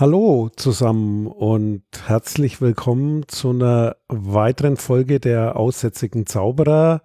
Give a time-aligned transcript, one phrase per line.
[0.00, 7.02] Hallo zusammen und herzlich willkommen zu einer weiteren Folge der Aussätzigen Zauberer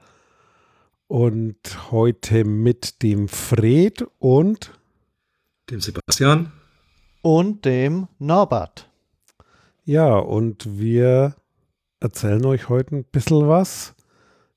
[1.07, 1.57] und
[1.91, 4.71] heute mit dem Fred und
[5.69, 6.53] dem Sebastian
[7.21, 8.89] und dem Norbert.
[9.83, 11.35] Ja, und wir
[11.99, 13.93] erzählen euch heute ein bisschen was.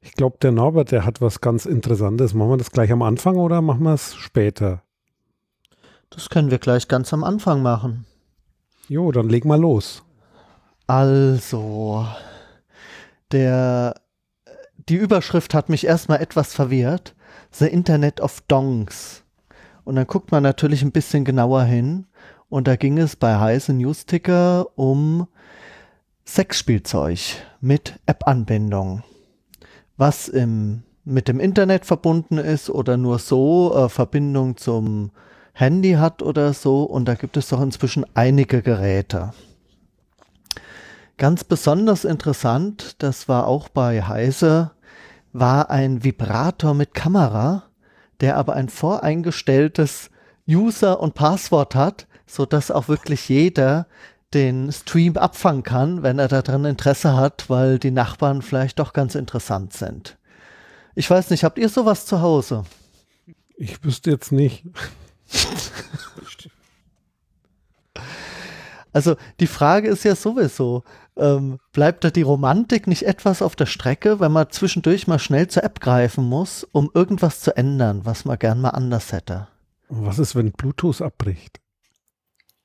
[0.01, 2.35] Ich glaube, der Norbert, der hat was ganz Interessantes.
[2.35, 4.85] Machen wir das gleich am Anfang oder machen wir es später?
[6.09, 8.07] Das können wir gleich ganz am Anfang machen.
[8.89, 10.03] Jo, dann leg mal los.
[10.87, 12.07] Also,
[13.31, 13.95] der,
[14.89, 17.15] die Überschrift hat mich erstmal etwas verwirrt.
[17.53, 19.25] The Internet of Dongs.
[19.85, 22.07] Und dann guckt man natürlich ein bisschen genauer hin.
[22.49, 25.29] Und da ging es bei Heise Newsticker um
[26.27, 29.03] Sexspielzeug mit App-Anbindung.
[29.99, 35.11] Was im, mit dem Internet verbunden ist oder nur so äh, Verbindung zum
[35.59, 36.85] Handy hat oder so.
[36.85, 39.33] Und da gibt es doch inzwischen einige Geräte.
[41.17, 44.71] Ganz besonders interessant, das war auch bei Heise,
[45.33, 47.65] war ein Vibrator mit Kamera,
[48.21, 50.11] der aber ein voreingestelltes
[50.49, 53.89] User und Passwort hat, so dass auch wirklich jeder
[54.33, 59.17] den Stream abfangen kann, wenn er daran Interesse hat, weil die Nachbarn vielleicht doch ganz
[59.17, 60.19] interessant sind.
[60.95, 62.65] Ich weiß nicht, habt ihr sowas zu Hause?
[63.57, 64.65] Ich wüsste jetzt nicht.
[68.93, 70.83] Also die Frage ist ja sowieso,
[71.17, 75.47] ähm, bleibt da die Romantik nicht etwas auf der Strecke, wenn man zwischendurch mal schnell
[75.47, 79.49] zur App greifen muss, um irgendwas zu ändern, was man gern mal anders hätte?
[79.89, 81.61] Was ist, wenn Bluetooth abbricht?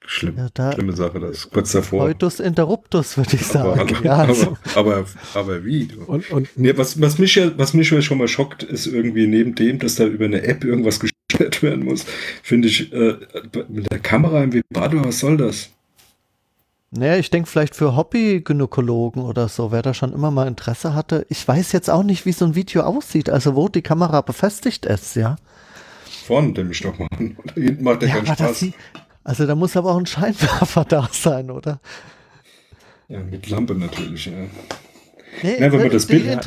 [0.05, 2.05] Schlimm, ja, da, schlimme Sache, das ist kurz davor.
[2.05, 3.79] Coitus interruptus, würde ich sagen.
[3.79, 4.57] Aber, aber, ja, also.
[4.75, 5.87] aber, aber, aber, wie?
[6.07, 9.27] Und, und nee, was, was, mich ja, was mich ja schon mal schockt, ist irgendwie
[9.27, 10.99] neben dem, dass da über eine App irgendwas
[11.33, 12.05] gestellt werden muss,
[12.41, 13.17] finde ich, äh,
[13.69, 15.69] mit der Kamera im Vibrator, was soll das?
[16.91, 21.25] Naja, ich denke vielleicht für Hobby-Gynäkologen oder so, wer da schon immer mal Interesse hatte.
[21.29, 24.85] Ich weiß jetzt auch nicht, wie so ein Video aussieht, also wo die Kamera befestigt
[24.85, 25.37] ist, ja.
[26.25, 27.09] Vorne nämlich doch mal.
[27.55, 28.59] Hinten macht der ja, keinen Spaß.
[28.59, 28.75] Sieht,
[29.23, 31.79] also da muss aber auch ein Scheinwerfer da sein, oder?
[33.07, 34.33] Ja, mit Lampe natürlich, ja.
[35.41, 36.39] Nee, ja, wenn man das Bild ja,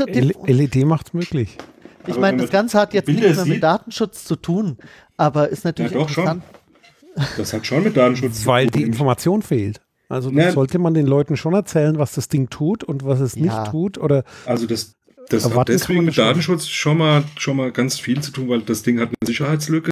[0.47, 1.59] LED macht es möglich.
[2.07, 4.79] Ich meine, das Ganze hat jetzt nichts mehr mit Datenschutz zu tun,
[5.17, 6.43] aber ist natürlich ja, doch interessant.
[6.43, 7.27] Schon.
[7.37, 8.53] Das hat schon mit Datenschutz zu tun.
[8.53, 9.81] Weil die Information fehlt.
[10.09, 10.53] Also ja.
[10.53, 13.99] sollte man den Leuten schon erzählen, was das Ding tut und was es nicht tut,
[13.99, 14.25] oder?
[14.45, 14.95] Also das,
[15.29, 18.83] das hat deswegen mit Datenschutz schon mal, schon mal ganz viel zu tun, weil das
[18.83, 19.91] Ding hat eine Sicherheitslücke.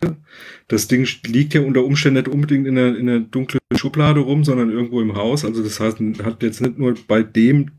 [0.68, 4.44] Das Ding liegt ja unter Umständen nicht unbedingt in einer, in einer dunklen Schublade rum,
[4.44, 5.44] sondern irgendwo im Haus.
[5.44, 7.72] Also das heißt, hat jetzt nicht nur bei dem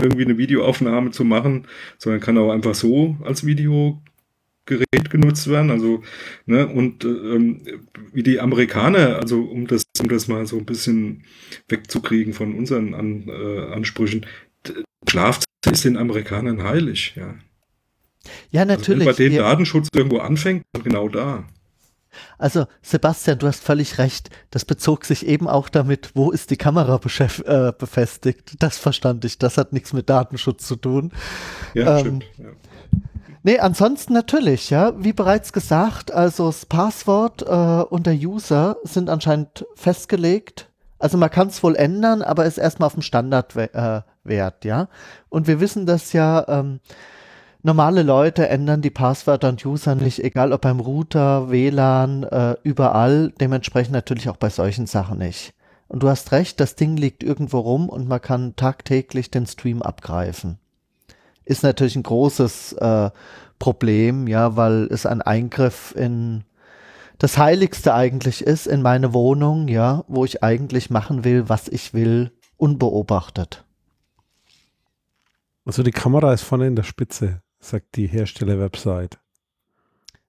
[0.00, 1.66] irgendwie eine Videoaufnahme zu machen,
[1.98, 3.98] sondern kann auch einfach so als Videogerät
[5.10, 5.70] genutzt werden.
[5.70, 6.02] Also,
[6.46, 7.62] ne, und ähm,
[8.12, 11.24] wie die Amerikaner, also um das, um das mal so ein bisschen
[11.68, 14.26] wegzukriegen von unseren An, äh, Ansprüchen,
[15.08, 17.34] Schlafzimmer ist den Amerikanern heilig, ja.
[18.50, 19.06] Ja, natürlich.
[19.06, 21.46] Also wenn bei denen Datenschutz irgendwo anfängt, genau da.
[22.38, 24.30] Also, Sebastian, du hast völlig recht.
[24.50, 28.62] Das bezog sich eben auch damit, wo ist die Kamera äh, befestigt.
[28.62, 29.38] Das verstand ich.
[29.38, 31.12] Das hat nichts mit Datenschutz zu tun.
[31.74, 32.24] Ja, ähm, stimmt.
[32.38, 32.46] Ja.
[33.42, 34.92] Nee, ansonsten natürlich, ja.
[34.98, 40.68] Wie bereits gesagt, also das Passwort äh, und der User sind anscheinend festgelegt.
[40.98, 44.88] Also man kann es wohl ändern, aber ist erstmal auf dem Standardwert, äh, ja.
[45.28, 46.80] Und wir wissen das ja, ähm,
[47.62, 53.32] normale Leute ändern die Passwörter und User nicht, egal ob beim Router, WLAN, äh, überall,
[53.40, 55.54] dementsprechend natürlich auch bei solchen Sachen nicht.
[55.88, 59.82] Und du hast recht, das Ding liegt irgendwo rum und man kann tagtäglich den Stream
[59.82, 60.58] abgreifen.
[61.44, 63.10] Ist natürlich ein großes äh,
[63.58, 66.44] Problem, ja, weil es ein Eingriff in
[67.18, 71.92] das Heiligste eigentlich ist in meine Wohnung, ja, wo ich eigentlich machen will, was ich
[71.92, 73.64] will, unbeobachtet.
[75.64, 79.18] Also die Kamera ist vorne in der Spitze, sagt die Hersteller-Website.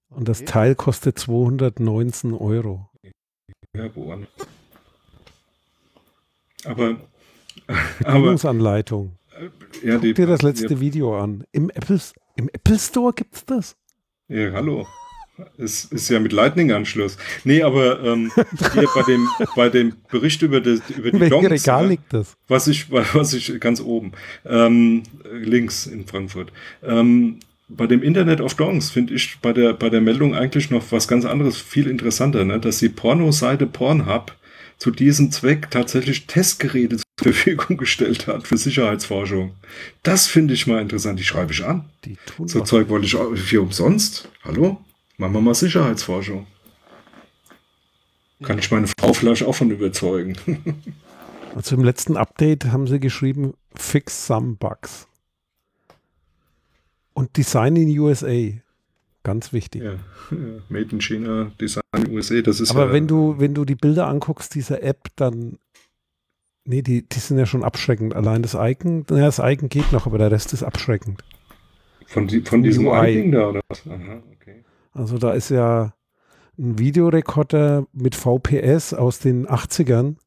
[0.09, 2.89] Und das Teil kostet 219 Euro.
[3.75, 4.27] Ja, woan?
[6.65, 6.97] Aber.
[7.99, 9.17] Bedienungsanleitung.
[9.83, 10.79] Ja, Guck dir das letzte ja.
[10.79, 11.45] Video an.
[11.51, 11.99] Im Apple,
[12.35, 13.77] Im Apple Store gibt es das?
[14.27, 14.87] Ja, hallo.
[15.57, 17.17] Es ist ja mit Lightning-Anschluss.
[17.43, 18.31] Nee, aber ähm,
[18.73, 22.35] hier bei dem, bei dem Bericht über, das, über die Dongs, Regal liegt das?
[22.47, 24.13] Was ich, was ich ganz oben,
[24.45, 26.51] ähm, links in Frankfurt.
[26.83, 27.39] Ähm,
[27.69, 31.07] bei dem Internet of Dongs finde ich bei der, bei der Meldung eigentlich noch was
[31.07, 32.59] ganz anderes, viel interessanter, ne?
[32.59, 34.35] dass die Pornoseite Pornhub
[34.79, 39.51] zu diesem Zweck tatsächlich Testgeräte zur Verfügung gestellt hat für Sicherheitsforschung.
[40.03, 41.19] Das finde ich mal interessant.
[41.19, 41.85] Die schreibe ich an.
[42.45, 44.29] so Zeug wollte ich für umsonst.
[44.43, 44.83] Hallo?
[45.19, 46.47] Machen wir mal Sicherheitsforschung.
[48.41, 50.37] Kann ich meine Frau vielleicht auch von überzeugen.
[51.55, 55.09] also im letzten Update haben sie geschrieben, fix some bugs.
[57.13, 58.53] Und Design in USA.
[59.23, 59.83] Ganz wichtig.
[59.83, 59.95] Ja,
[60.69, 63.75] Made in China, Design in USA, das ist Aber ja, wenn du, wenn du die
[63.75, 65.59] Bilder anguckst, dieser App, dann
[66.63, 68.15] Nee, die, die sind ja schon abschreckend.
[68.15, 71.23] Allein das Icon, naja, das Icon geht noch, aber der Rest ist abschreckend.
[72.05, 73.85] Von, die, von diesem Icon da oder was?
[73.87, 74.63] Aha, okay.
[74.99, 75.93] Also da ist ja
[76.57, 80.17] ein Videorekorder mit VPS aus den 80ern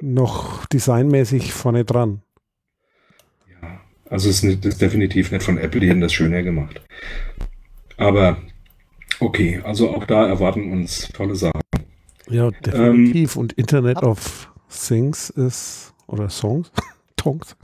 [0.00, 2.22] noch designmäßig vorne dran.
[3.62, 3.80] Ja,
[4.10, 6.82] also es ist, ist definitiv nicht von Apple, die hätten das schöner gemacht.
[7.98, 8.38] Aber
[9.20, 11.60] okay, also auch da erwarten uns tolle Sachen.
[12.28, 13.36] Ja, definitiv.
[13.36, 16.72] Ähm, Und Internet of Things ist, oder Songs,
[17.16, 17.56] Tongs.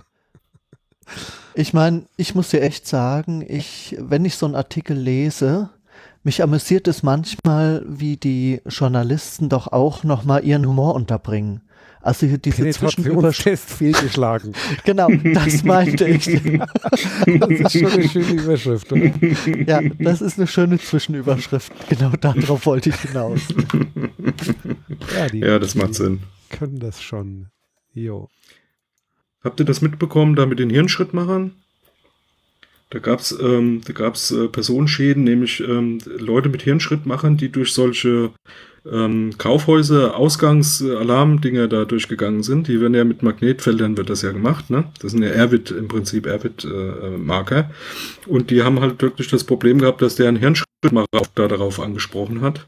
[1.54, 5.70] Ich meine, ich muss dir echt sagen, ich, wenn ich so einen Artikel lese,
[6.28, 11.62] mich amüsiert es manchmal, wie die Journalisten doch auch nochmal ihren Humor unterbringen.
[12.00, 14.52] Also diese Zwischenüberschrift fehlgeschlagen.
[14.84, 16.26] genau, das meinte ich.
[17.26, 19.10] das ist schon eine schöne Überschrift, oder?
[19.66, 21.72] Ja, das ist eine schöne Zwischenüberschrift.
[21.88, 23.40] Genau darauf wollte ich hinaus.
[25.16, 27.48] ja, ja das macht Sinn können das schon.
[27.92, 28.28] Jo.
[29.42, 31.52] Habt ihr das mitbekommen, da mit den Hirnschrittmachern?
[32.90, 38.30] Da gab es ähm, äh, Personenschäden, nämlich ähm, Leute mit Hirnschrittmachern, die durch solche
[38.90, 42.68] ähm, Kaufhäuser Ausgangsalarmdinger da durchgegangen sind.
[42.68, 44.84] Die werden ja mit Magnetfeldern wird das ja gemacht, ne?
[45.00, 47.58] Das sind ja Airwit im Prinzip Airwit-Marker.
[47.58, 51.48] Äh, und die haben halt wirklich das Problem gehabt, dass der einen Hirnschrittmacher auch da
[51.48, 52.66] darauf angesprochen hat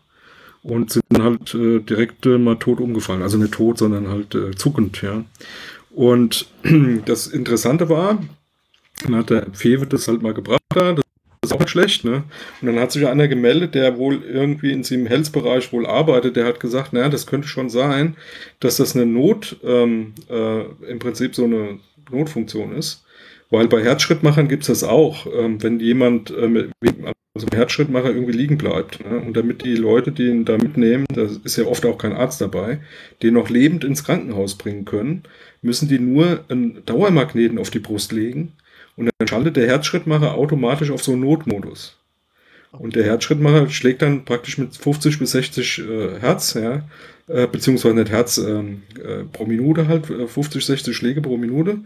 [0.62, 3.22] und sind dann halt äh, direkt äh, mal tot umgefallen.
[3.22, 5.24] Also nicht tot, sondern halt äh, zuckend, ja.
[5.90, 6.48] Und
[7.06, 8.22] das Interessante war,
[9.02, 11.04] dann hat der Fewe das halt mal gebracht da, das
[11.42, 12.24] ist auch nicht schlecht, ne?
[12.60, 16.44] Und dann hat sich einer gemeldet, der wohl irgendwie in seinem Health-Bereich wohl arbeitet, der
[16.44, 18.16] hat gesagt, naja, das könnte schon sein,
[18.60, 21.78] dass das eine Not, ähm, äh, im Prinzip so eine
[22.10, 23.04] Notfunktion ist.
[23.48, 25.26] Weil bei Herzschrittmachern gibt es das auch.
[25.26, 26.70] Ähm, wenn jemand äh,
[27.34, 29.04] also ein Herzschrittmacher irgendwie liegen bleibt.
[29.04, 29.18] Ne?
[29.18, 32.40] Und damit die Leute, die ihn da mitnehmen, da ist ja oft auch kein Arzt
[32.40, 32.80] dabei,
[33.22, 35.22] den noch lebend ins Krankenhaus bringen können,
[35.62, 38.52] müssen die nur einen Dauermagneten auf die Brust legen
[39.00, 41.96] und dann schaltet der Herzschrittmacher automatisch auf so einen Notmodus.
[42.70, 46.86] Und der Herzschrittmacher schlägt dann praktisch mit 50 bis 60 äh, Hertz, ja,
[47.26, 51.78] äh, beziehungsweise nicht Herz ähm, äh, pro Minute halt, 50, äh, 60 Schläge pro Minute,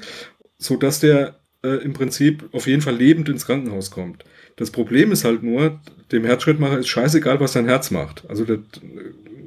[0.58, 4.24] sodass der äh, im Prinzip auf jeden Fall lebend ins Krankenhaus kommt.
[4.56, 5.80] Das Problem ist halt nur,
[6.10, 8.24] dem Herzschrittmacher ist scheißegal, was sein Herz macht.
[8.28, 8.58] Also das,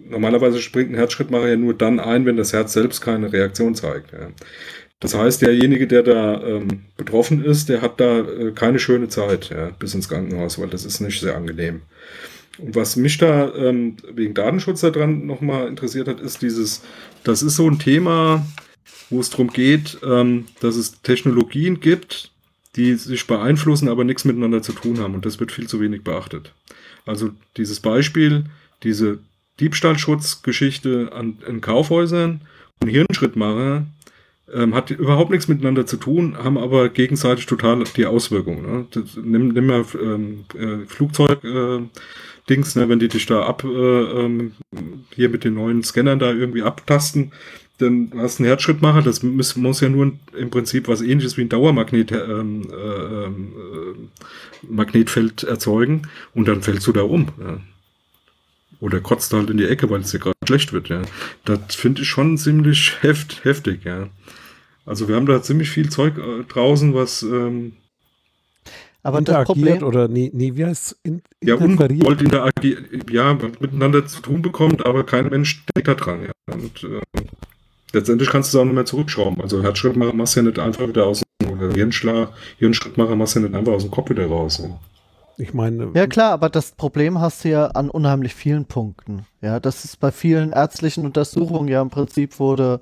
[0.07, 4.13] normalerweise springt ein Herzschrittmacher ja nur dann ein, wenn das Herz selbst keine Reaktion zeigt.
[4.13, 4.29] Ja.
[4.99, 9.49] Das heißt, derjenige, der da ähm, betroffen ist, der hat da äh, keine schöne Zeit
[9.49, 11.81] ja, bis ins Krankenhaus, weil das ist nicht sehr angenehm.
[12.57, 16.81] Und was mich da ähm, wegen Datenschutz daran nochmal interessiert hat, ist dieses,
[17.23, 18.45] das ist so ein Thema,
[19.11, 22.31] wo es darum geht, ähm, dass es Technologien gibt,
[22.75, 25.13] die sich beeinflussen, aber nichts miteinander zu tun haben.
[25.13, 26.53] Und das wird viel zu wenig beachtet.
[27.05, 28.45] Also dieses Beispiel,
[28.83, 29.19] diese
[29.59, 32.41] Diebstahlschutzgeschichte an, in Kaufhäusern
[32.81, 33.85] und Hirnschrittmacher
[34.53, 38.61] ähm, hat überhaupt nichts miteinander zu tun, haben aber gegenseitig total die Auswirkungen.
[38.61, 38.85] Ne?
[38.91, 41.43] Das, nimm, nimm mal ähm, äh, Flugzeug.
[41.43, 41.81] Äh,
[42.49, 44.53] Dings, ne, wenn die dich da ab, äh, ähm,
[45.13, 47.33] hier mit den neuen Scannern da irgendwie abtasten,
[47.77, 51.41] dann hast du einen Herzschrittmacher, das muss, muss ja nur im Prinzip was ähnliches wie
[51.41, 53.31] ein Dauermagnet ähm, äh, äh,
[54.67, 57.27] Magnetfeld erzeugen und dann fällst du da rum.
[57.39, 57.59] Ja.
[58.79, 61.01] Oder kotzt halt in die Ecke, weil es dir gerade schlecht wird, ja.
[61.45, 64.09] Das finde ich schon ziemlich heft, heftig, ja.
[64.85, 67.73] Also wir haben da ziemlich viel Zeug äh, draußen, was ähm,
[69.07, 70.99] aber interagiert oder nie, nie wie heißt es?
[71.03, 76.23] In, ja, ungewollt interagiert, ja, miteinander zu tun bekommt, aber kein Mensch denkt da dran,
[76.23, 76.53] ja.
[76.53, 76.99] Und äh,
[77.93, 79.41] letztendlich kannst du es auch nicht mehr zurückschrauben.
[79.41, 83.47] Also Herzschrittmacher machst du ja nicht einfach wieder aus dem Hirnschlag, Hirnschrittmacher machst du ja
[83.47, 84.59] nicht einfach aus dem Kopf wieder raus.
[84.61, 84.77] Ja.
[85.37, 85.91] Ich meine.
[85.93, 89.25] Ja klar, aber das Problem hast du ja an unheimlich vielen Punkten.
[89.41, 92.81] Ja, das ist bei vielen ärztlichen Untersuchungen ja im Prinzip wurde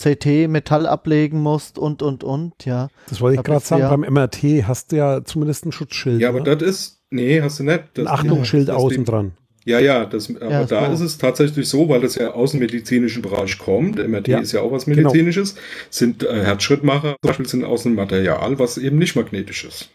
[0.00, 2.88] CT Metall ablegen musst und und und, ja.
[3.10, 6.20] Das wollte ich gerade sagen, ja beim MRT hast du ja zumindest ein Schutzschild.
[6.20, 6.56] Ja, aber ne?
[6.56, 7.84] das ist, nee, hast du nicht.
[7.94, 9.32] Das, ein Achtungsschild ja, außen dran.
[9.66, 12.60] Ja, ja, das, aber ja, da ist es tatsächlich so, weil das ja aus dem
[12.60, 13.96] medizinischen Bereich kommt.
[13.96, 14.86] MRT ja, ist ja auch was.
[14.86, 15.54] Medizinisches.
[15.54, 15.66] Genau.
[15.90, 19.90] Sind äh, Herzschrittmacher zum Beispiel sind aus einem Material, was eben nicht magnetisch ist.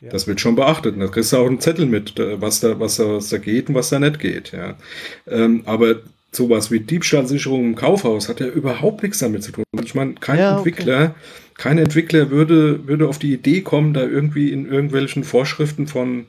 [0.00, 0.10] Ja.
[0.10, 0.94] Das wird schon beachtet.
[0.98, 3.74] Da kriegst du auch einen Zettel mit, was da, was da, was da geht und
[3.74, 4.52] was da nicht geht.
[4.52, 4.76] Ja.
[5.26, 5.96] Ähm, aber
[6.30, 9.64] sowas wie Diebstahlsicherung im Kaufhaus hat ja überhaupt nichts damit zu tun.
[9.82, 11.12] Ich meine, kein ja, Entwickler, okay.
[11.56, 16.26] kein Entwickler würde, würde auf die Idee kommen, da irgendwie in irgendwelchen Vorschriften von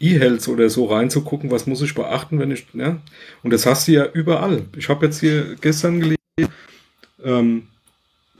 [0.00, 3.00] E-Health oder so reinzugucken, was muss ich beachten, wenn ich, ja,
[3.42, 4.62] und das hast du ja überall.
[4.76, 6.52] Ich habe jetzt hier gestern gelesen,
[7.24, 7.68] ähm,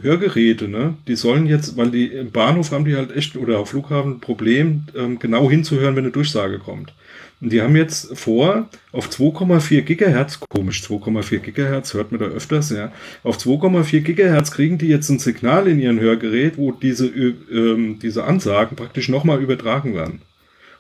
[0.01, 0.95] Hörgeräte, ne?
[1.07, 4.21] Die sollen jetzt, weil die im Bahnhof haben die halt echt oder auf Flughafen ein
[4.21, 6.93] Problem, ähm, genau hinzuhören, wenn eine Durchsage kommt.
[7.41, 12.71] Und die haben jetzt vor, auf 2,4 Gigahertz, komisch, 2,4 Gigahertz, hört man da öfters,
[12.71, 12.93] ja,
[13.25, 18.25] auf 2,4 Gigahertz kriegen die jetzt ein Signal in ihren Hörgerät, wo diese, ähm, diese
[18.25, 20.23] Ansagen praktisch nochmal übertragen werden.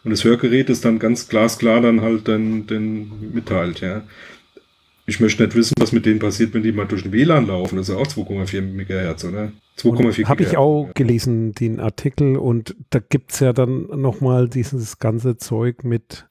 [0.04, 4.02] Und das Hörgerät ist dann ganz glasklar dann halt dann, dann mitteilt, ja.
[5.12, 7.76] Ich möchte nicht wissen, was mit denen passiert, wenn die mal durch den WLAN laufen.
[7.76, 9.52] Das ist ja auch 2,4 Megahertz, oder?
[9.78, 12.38] 2,4 Habe ich auch gelesen, den Artikel.
[12.38, 16.26] Und da gibt es ja dann nochmal dieses ganze Zeug mit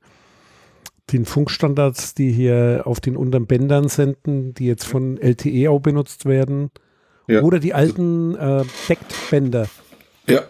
[1.12, 6.26] den Funkstandards, die hier auf den unteren Bändern senden, die jetzt von LTE auch benutzt
[6.26, 6.72] werden.
[7.28, 7.44] Ja.
[7.44, 9.68] Oder die alten äh, Deckbänder.
[10.28, 10.42] Ja,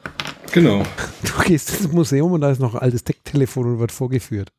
[0.54, 0.84] genau.
[1.24, 4.54] Du gehst ins Museum und da ist noch ein altes Decktelefon und wird vorgeführt.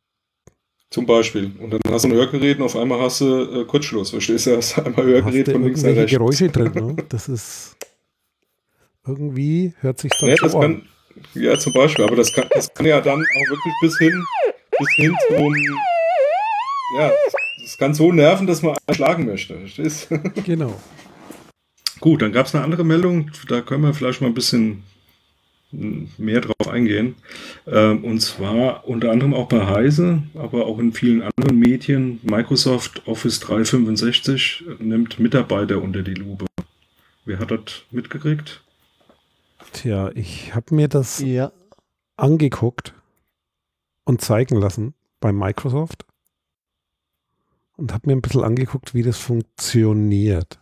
[0.93, 1.51] Zum Beispiel.
[1.59, 4.11] Und dann hast du ein Hörgerät und auf einmal hast du äh, Kurzschluss.
[4.11, 4.57] Verstehst du?
[4.59, 6.13] Hast du einmal Hörgerät von links nach rechts.
[6.13, 6.97] Geräusche drin, ne?
[7.09, 7.77] Das ist
[9.07, 10.89] irgendwie hört sich ja, so kann, an.
[11.33, 12.05] Ja, zum Beispiel.
[12.05, 14.25] Aber das kann, das kann ja dann auch wirklich bis hin,
[14.79, 15.55] bis hin zum
[16.99, 17.11] ja,
[17.63, 19.57] das kann so nerven, dass man schlagen möchte.
[19.57, 20.09] Verstehst?
[20.45, 20.79] Genau.
[22.01, 24.83] Gut, dann gab es eine andere Meldung, da können wir vielleicht mal ein bisschen
[25.73, 27.17] mehr drauf eingehen.
[27.67, 32.21] Ähm, und zwar unter anderem auch bei Heise, aber auch in vielen anderen Medien.
[32.23, 36.47] Microsoft Office 365 nimmt Mitarbeiter unter die Lupe.
[37.25, 38.62] Wer hat das mitgekriegt?
[39.73, 41.52] Tja, ich habe mir das ja.
[42.17, 42.95] angeguckt
[44.05, 46.05] und zeigen lassen bei Microsoft
[47.76, 50.62] und habe mir ein bisschen angeguckt, wie das funktioniert.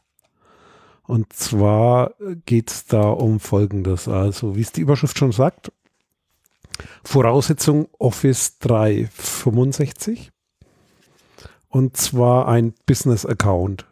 [1.10, 2.14] Und zwar
[2.46, 4.06] geht es da um Folgendes.
[4.06, 5.72] Also, wie es die Überschrift schon sagt,
[7.02, 10.30] Voraussetzung Office 365
[11.68, 13.86] und zwar ein Business Account.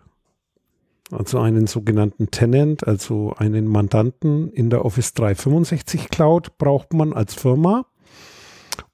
[1.11, 7.35] Also einen sogenannten Tenant, also einen Mandanten in der Office 365 Cloud braucht man als
[7.35, 7.87] Firma.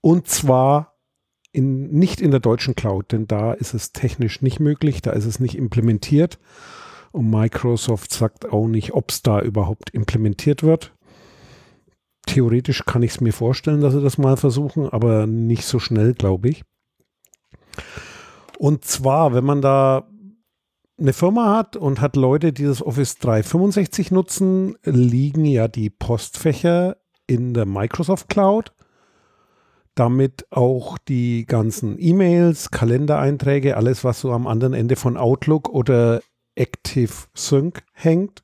[0.01, 0.95] Und zwar
[1.53, 5.27] in, nicht in der deutschen Cloud, denn da ist es technisch nicht möglich, da ist
[5.27, 6.39] es nicht implementiert.
[7.15, 10.93] Und Microsoft sagt auch nicht, ob es da überhaupt implementiert wird.
[12.27, 16.15] Theoretisch kann ich es mir vorstellen, dass sie das mal versuchen, aber nicht so schnell,
[16.15, 16.65] glaube ich.
[18.59, 20.09] Und zwar, wenn man da
[20.99, 26.97] eine Firma hat und hat Leute, die das Office 365 nutzen, liegen ja die Postfächer
[27.29, 28.73] in der Microsoft Cloud
[29.95, 36.21] damit auch die ganzen E-Mails, Kalendereinträge, alles, was so am anderen Ende von Outlook oder
[36.55, 38.43] Active Sync hängt.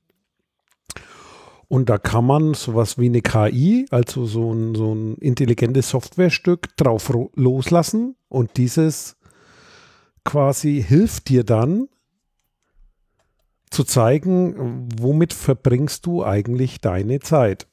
[1.68, 6.76] Und da kann man sowas wie eine KI, also so ein, so ein intelligentes Softwarestück,
[6.76, 8.16] drauf loslassen.
[8.28, 9.16] Und dieses
[10.24, 11.88] quasi hilft dir dann
[13.70, 17.68] zu zeigen, womit verbringst du eigentlich deine Zeit.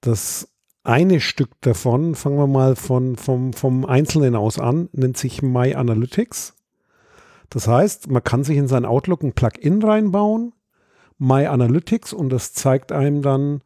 [0.00, 0.48] Das
[0.82, 5.74] eine Stück davon, fangen wir mal von, vom, vom Einzelnen aus an, nennt sich My
[5.74, 6.54] Analytics.
[7.50, 10.52] Das heißt, man kann sich in sein Outlook ein Plugin reinbauen,
[11.18, 13.60] My Analytics, und das zeigt einem dann,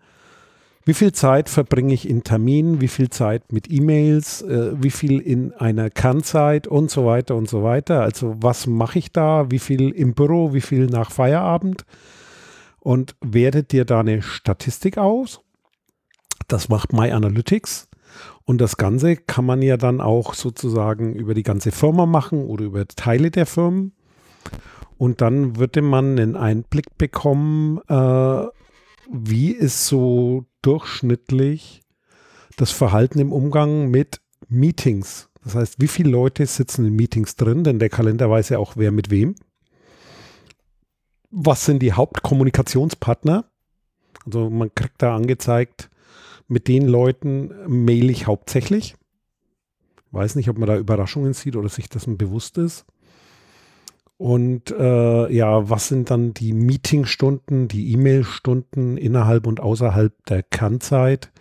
[0.87, 5.21] wie viel Zeit verbringe ich in Terminen, wie viel Zeit mit E-Mails, äh, wie viel
[5.21, 8.03] in einer Kernzeit und so weiter und so weiter.
[8.03, 11.87] Also was mache ich da, wie viel im Büro, wie viel nach Feierabend
[12.81, 15.41] und wertet dir da eine Statistik aus
[16.49, 17.89] das macht My Analytics.
[18.45, 22.65] Und das Ganze kann man ja dann auch sozusagen über die ganze Firma machen oder
[22.65, 23.93] über Teile der Firmen.
[24.99, 28.47] Und dann würde man einen Einblick bekommen, äh,
[29.11, 31.83] wie ist so durchschnittlich
[32.57, 35.29] das Verhalten im Umgang mit Meetings.
[35.43, 38.77] Das heißt, wie viele Leute sitzen in Meetings drin, denn der Kalender weiß ja auch,
[38.77, 39.35] wer mit wem.
[41.31, 43.45] Was sind die Hauptkommunikationspartner?
[44.25, 45.91] Also man kriegt da angezeigt,
[46.49, 48.97] mit den Leuten mail ich hauptsächlich.
[50.11, 52.85] Weiß nicht, ob man da Überraschungen sieht oder sich dessen bewusst ist.
[54.17, 61.33] Und äh, ja, was sind dann die Meetingstunden, die E-Mail-Stunden innerhalb und außerhalb der Kernzeit?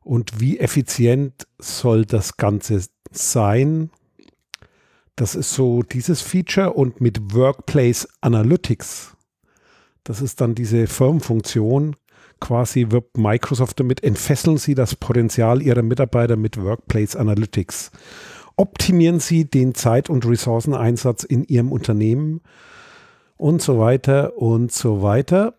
[0.00, 3.90] Und wie effizient soll das Ganze sein?
[5.16, 9.16] Das ist so dieses Feature und mit Workplace Analytics,
[10.04, 11.96] das ist dann diese Firmenfunktion,
[12.40, 17.90] quasi wirbt Microsoft damit, entfesseln Sie das Potenzial Ihrer Mitarbeiter mit Workplace Analytics.
[18.56, 22.40] Optimieren Sie den Zeit- und Ressourceneinsatz in Ihrem Unternehmen
[23.36, 25.54] und so weiter und so weiter.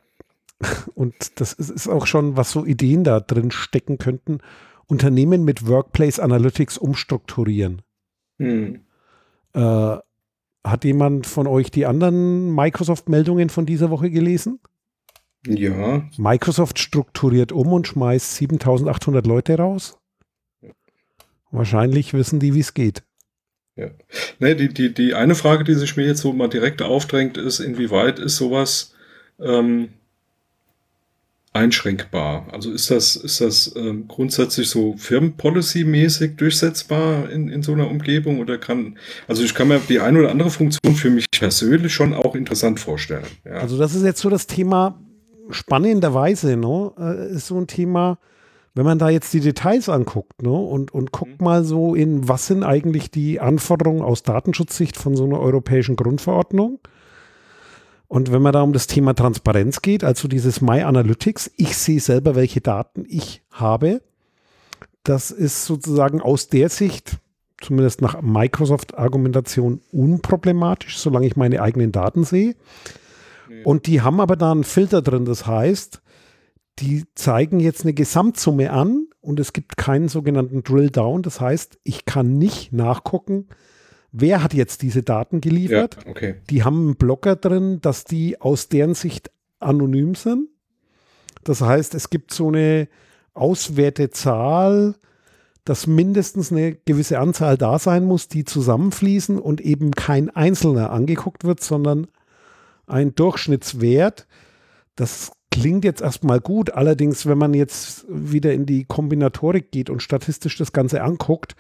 [0.96, 4.39] Und das ist auch schon, was so Ideen da drin stecken könnten.
[4.88, 7.84] Unternehmen mit Workplace Analytics umstrukturieren.
[8.39, 8.79] Hm.
[9.53, 9.98] Äh,
[10.63, 14.60] hat jemand von euch die anderen Microsoft-Meldungen von dieser Woche gelesen?
[15.55, 16.09] Ja.
[16.17, 19.97] Microsoft strukturiert um und schmeißt 7800 Leute raus.
[21.51, 23.03] Wahrscheinlich wissen die, wie es geht.
[23.75, 23.91] Ja.
[24.39, 27.59] Nee, die, die, die eine Frage, die sich mir jetzt so mal direkt aufdrängt, ist,
[27.59, 28.95] inwieweit ist sowas
[29.39, 29.89] ähm,
[31.53, 32.47] einschränkbar?
[32.51, 38.39] Also ist das, ist das ähm, grundsätzlich so Firmenpolicy-mäßig durchsetzbar in, in so einer Umgebung
[38.39, 42.13] oder kann, also ich kann mir die eine oder andere Funktion für mich persönlich schon
[42.13, 43.25] auch interessant vorstellen.
[43.45, 43.53] Ja.
[43.53, 44.99] Also das ist jetzt so das Thema,
[45.49, 46.91] spannenderweise, ne,
[47.31, 48.17] ist so ein Thema,
[48.73, 51.45] wenn man da jetzt die Details anguckt ne, und, und guckt mhm.
[51.45, 56.79] mal so in, was sind eigentlich die Anforderungen aus Datenschutzsicht von so einer europäischen Grundverordnung,
[58.07, 61.99] und wenn man da um das Thema Transparenz geht, also dieses My Analytics, ich sehe
[61.99, 64.01] selber, welche Daten ich habe.
[65.03, 67.17] Das ist sozusagen aus der Sicht,
[67.59, 72.55] zumindest nach Microsoft-Argumentation, unproblematisch, solange ich meine eigenen Daten sehe.
[73.63, 75.25] Und die haben aber da einen Filter drin.
[75.25, 76.01] Das heißt,
[76.79, 81.23] die zeigen jetzt eine Gesamtsumme an und es gibt keinen sogenannten Drill Down.
[81.23, 83.47] Das heißt, ich kann nicht nachgucken,
[84.11, 85.97] wer hat jetzt diese Daten geliefert.
[86.03, 86.35] Ja, okay.
[86.49, 90.49] Die haben einen Blocker drin, dass die aus deren Sicht anonym sind.
[91.43, 92.87] Das heißt, es gibt so eine
[93.33, 94.95] Auswertezahl,
[95.65, 101.43] dass mindestens eine gewisse Anzahl da sein muss, die zusammenfließen und eben kein einzelner angeguckt
[101.43, 102.07] wird, sondern
[102.88, 104.27] ein Durchschnittswert.
[104.96, 110.01] Das klingt jetzt erstmal gut, allerdings, wenn man jetzt wieder in die Kombinatorik geht und
[110.01, 111.56] statistisch das Ganze anguckt,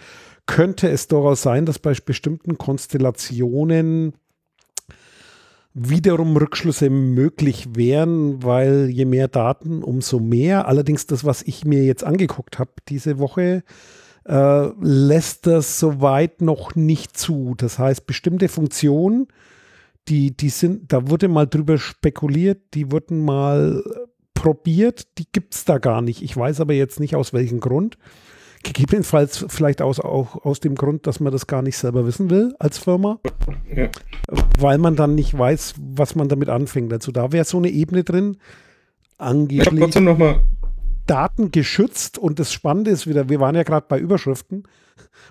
[0.45, 4.13] könnte es durchaus sein, dass bei bestimmten Konstellationen
[5.73, 10.67] wiederum Rückschlüsse möglich wären, weil je mehr Daten, umso mehr.
[10.67, 13.63] Allerdings das, was ich mir jetzt angeguckt habe diese Woche,
[14.25, 17.53] äh, lässt das soweit noch nicht zu.
[17.57, 19.27] Das heißt, bestimmte Funktionen,
[20.07, 23.83] die, die sind, da wurde mal drüber spekuliert, die wurden mal
[24.33, 26.21] probiert, die gibt es da gar nicht.
[26.21, 27.97] Ich weiß aber jetzt nicht aus welchem Grund.
[28.63, 32.55] Gegebenenfalls vielleicht aus, auch aus dem Grund, dass man das gar nicht selber wissen will
[32.59, 33.19] als Firma,
[33.73, 33.89] ja.
[34.59, 36.91] weil man dann nicht weiß, was man damit anfängt.
[36.91, 38.37] Also da wäre so eine Ebene drin,
[39.17, 40.41] angeblich noch mal.
[41.05, 44.63] Daten geschützt und das Spannende ist wieder, wir waren ja gerade bei Überschriften,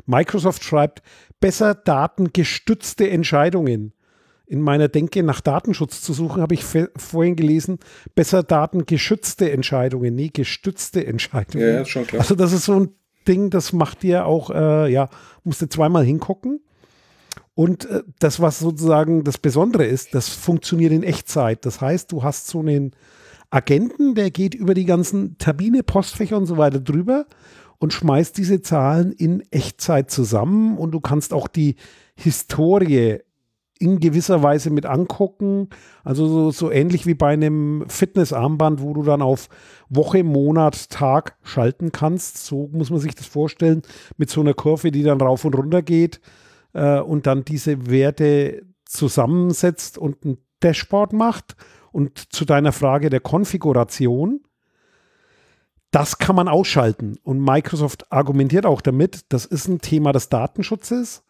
[0.06, 1.02] Microsoft schreibt,
[1.40, 3.92] besser datengestützte Entscheidungen.
[4.46, 7.78] In meiner Denke nach Datenschutz zu suchen, habe ich vorhin gelesen,
[8.14, 11.66] besser datengeschützte Entscheidungen, nee, gestützte Entscheidungen.
[11.66, 12.20] Ja, ist schon klar.
[12.20, 12.90] Also das ist so ein
[13.26, 15.08] Ding, das macht dir auch, äh, ja,
[15.42, 16.60] musst du zweimal hingucken.
[17.54, 21.64] Und äh, das, was sozusagen das Besondere ist, das funktioniert in Echtzeit.
[21.64, 22.92] Das heißt, du hast so einen
[23.50, 27.26] Agenten, der geht über die ganzen Tabine, Postfächer und so weiter drüber
[27.78, 31.76] und schmeißt diese Zahlen in Echtzeit zusammen und du kannst auch die
[32.14, 33.20] Historie
[33.78, 35.68] in gewisser Weise mit angucken.
[36.04, 39.48] Also so, so ähnlich wie bei einem Fitnessarmband, wo du dann auf
[39.88, 42.44] Woche, Monat, Tag schalten kannst.
[42.44, 43.82] So muss man sich das vorstellen,
[44.16, 46.20] mit so einer Kurve, die dann rauf und runter geht
[46.72, 51.56] äh, und dann diese Werte zusammensetzt und ein Dashboard macht.
[51.92, 54.40] Und zu deiner Frage der Konfiguration,
[55.90, 57.16] das kann man ausschalten.
[57.22, 61.25] Und Microsoft argumentiert auch damit, das ist ein Thema des Datenschutzes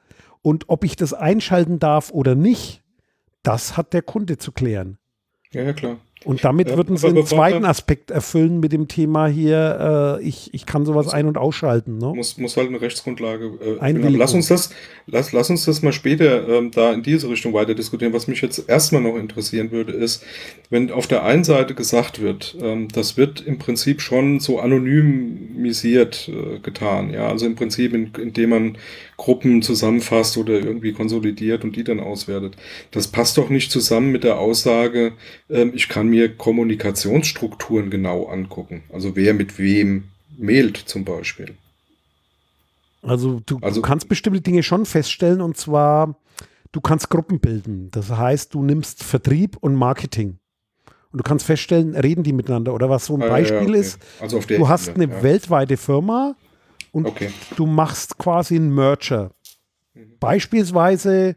[0.46, 2.85] und ob ich das einschalten darf oder nicht,
[3.42, 4.96] das hat der Kunde zu klären.
[5.50, 5.98] Ja, ja klar.
[6.26, 10.66] Und damit würden sie einen zweiten Aspekt erfüllen mit dem Thema hier, äh, ich, ich
[10.66, 11.98] kann sowas ein- und ausschalten.
[11.98, 12.12] Ne?
[12.16, 14.70] Muss, muss halt eine Rechtsgrundlage äh, Lass uns das,
[15.06, 18.12] lass, lass uns das mal später ähm, da in diese Richtung weiter diskutieren.
[18.12, 20.24] Was mich jetzt erstmal noch interessieren würde, ist,
[20.68, 26.28] wenn auf der einen Seite gesagt wird, ähm, das wird im Prinzip schon so anonymisiert
[26.28, 28.78] äh, getan, ja, also im Prinzip, in, indem man
[29.16, 32.56] Gruppen zusammenfasst oder irgendwie konsolidiert und die dann auswertet.
[32.90, 35.12] Das passt doch nicht zusammen mit der Aussage,
[35.48, 38.83] ähm, ich kann mir Kommunikationsstrukturen genau angucken.
[38.92, 40.05] Also wer mit wem
[40.38, 41.57] mailt zum Beispiel.
[43.02, 46.16] Also du, also du kannst bestimmte Dinge schon feststellen und zwar,
[46.72, 47.90] du kannst Gruppen bilden.
[47.92, 50.38] Das heißt, du nimmst Vertrieb und Marketing.
[51.12, 52.74] Und du kannst feststellen, reden die miteinander.
[52.74, 53.79] Oder was so ein Beispiel ja, okay.
[53.79, 55.22] ist, also du hast eine ja.
[55.22, 56.35] weltweite Firma
[56.92, 57.31] und okay.
[57.57, 59.31] du machst quasi einen Merger.
[59.94, 60.18] Mhm.
[60.18, 61.37] Beispielsweise,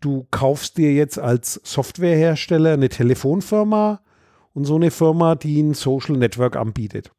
[0.00, 4.00] du kaufst dir jetzt als Softwarehersteller eine Telefonfirma
[4.54, 7.10] und so eine Firma, die ein Social Network anbietet.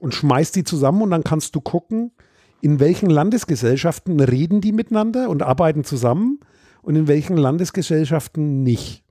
[0.00, 2.12] Und schmeißt die zusammen und dann kannst du gucken,
[2.60, 6.40] in welchen Landesgesellschaften reden die miteinander und arbeiten zusammen
[6.82, 9.04] und in welchen Landesgesellschaften nicht.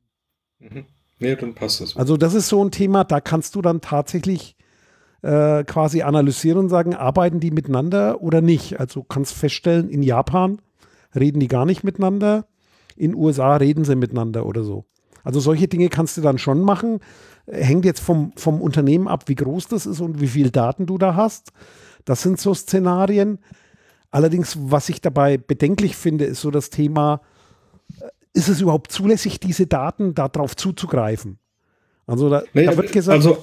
[0.60, 0.86] Mhm.
[1.20, 1.96] Nee, dann passt das.
[1.98, 4.56] Also das ist so ein Thema, da kannst du dann tatsächlich
[5.22, 8.80] äh, quasi analysieren und sagen, arbeiten die miteinander oder nicht.
[8.80, 10.62] Also kannst feststellen, in Japan
[11.16, 12.48] reden die gar nicht miteinander,
[12.96, 14.86] in USA reden sie miteinander oder so.
[15.24, 17.00] Also solche Dinge kannst du dann schon machen.
[17.48, 20.98] Hängt jetzt vom, vom Unternehmen ab, wie groß das ist und wie viel Daten du
[20.98, 21.52] da hast.
[22.06, 23.40] Das sind so Szenarien.
[24.10, 27.22] Allerdings, was ich dabei bedenklich finde, ist so das Thema,
[28.00, 31.40] äh, ist es überhaupt zulässig, diese Daten darauf zuzugreifen?
[32.06, 33.16] Also da, nee, da wird gesagt.
[33.16, 33.38] Also,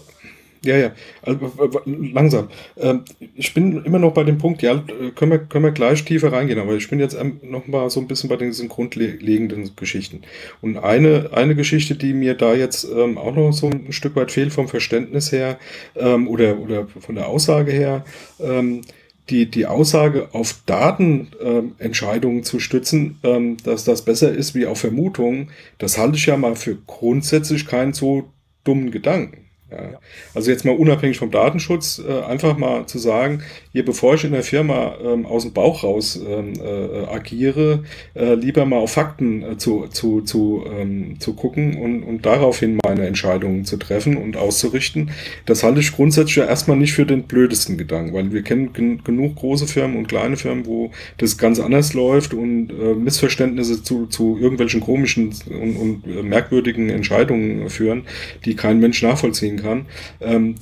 [0.64, 0.92] ja, ja,
[1.22, 1.38] also,
[1.86, 2.48] langsam.
[2.76, 4.82] Ähm, ich bin immer noch bei dem Punkt, ja,
[5.14, 8.08] können wir, können wir gleich tiefer reingehen, aber ich bin jetzt noch mal so ein
[8.08, 10.22] bisschen bei diesen grundlegenden Geschichten.
[10.60, 14.32] Und eine, eine Geschichte, die mir da jetzt ähm, auch noch so ein Stück weit
[14.32, 15.58] fehlt vom Verständnis her
[15.96, 18.04] ähm, oder, oder von der Aussage her,
[18.40, 18.82] ähm,
[19.30, 24.80] die, die Aussage auf Datenentscheidungen ähm, zu stützen, ähm, dass das besser ist wie auf
[24.80, 28.30] Vermutungen, das halte ich ja mal für grundsätzlich keinen so
[28.64, 29.47] dummen Gedanken.
[29.70, 30.00] Ja.
[30.34, 34.32] Also jetzt mal unabhängig vom Datenschutz, äh, einfach mal zu sagen, hier bevor ich in
[34.32, 39.42] der Firma ähm, aus dem Bauch raus ähm, äh, agiere, äh, lieber mal auf Fakten
[39.42, 44.38] äh, zu, zu, zu, ähm, zu gucken und, und daraufhin meine Entscheidungen zu treffen und
[44.38, 45.10] auszurichten.
[45.44, 49.04] Das halte ich grundsätzlich ja erstmal nicht für den blödesten Gedanken, weil wir kennen gen
[49.04, 54.06] genug große Firmen und kleine Firmen, wo das ganz anders läuft und äh, Missverständnisse zu,
[54.06, 58.04] zu irgendwelchen komischen und, und äh, merkwürdigen Entscheidungen führen,
[58.46, 59.86] die kein Mensch nachvollziehen kann,
[60.20, 60.54] ähm,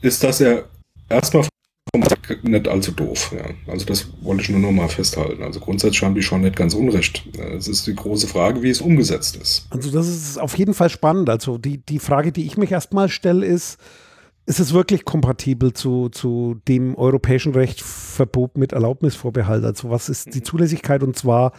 [0.00, 0.62] ist das ja
[1.08, 1.46] erstmal
[2.42, 3.34] nicht allzu doof.
[3.36, 3.44] Ja.
[3.70, 5.42] Also das wollte ich nur noch mal festhalten.
[5.42, 7.24] Also grundsätzlich haben die schon nicht ganz unrecht.
[7.56, 9.66] Es ist die große Frage, wie es umgesetzt ist.
[9.70, 11.28] Also das ist auf jeden Fall spannend.
[11.28, 13.78] Also die, die Frage, die ich mich erstmal stelle, ist,
[14.46, 19.64] ist es wirklich kompatibel zu, zu dem europäischen Recht Verbot mit Erlaubnisvorbehalt?
[19.64, 20.44] Also was ist die mhm.
[20.44, 21.02] Zulässigkeit?
[21.02, 21.52] Und zwar,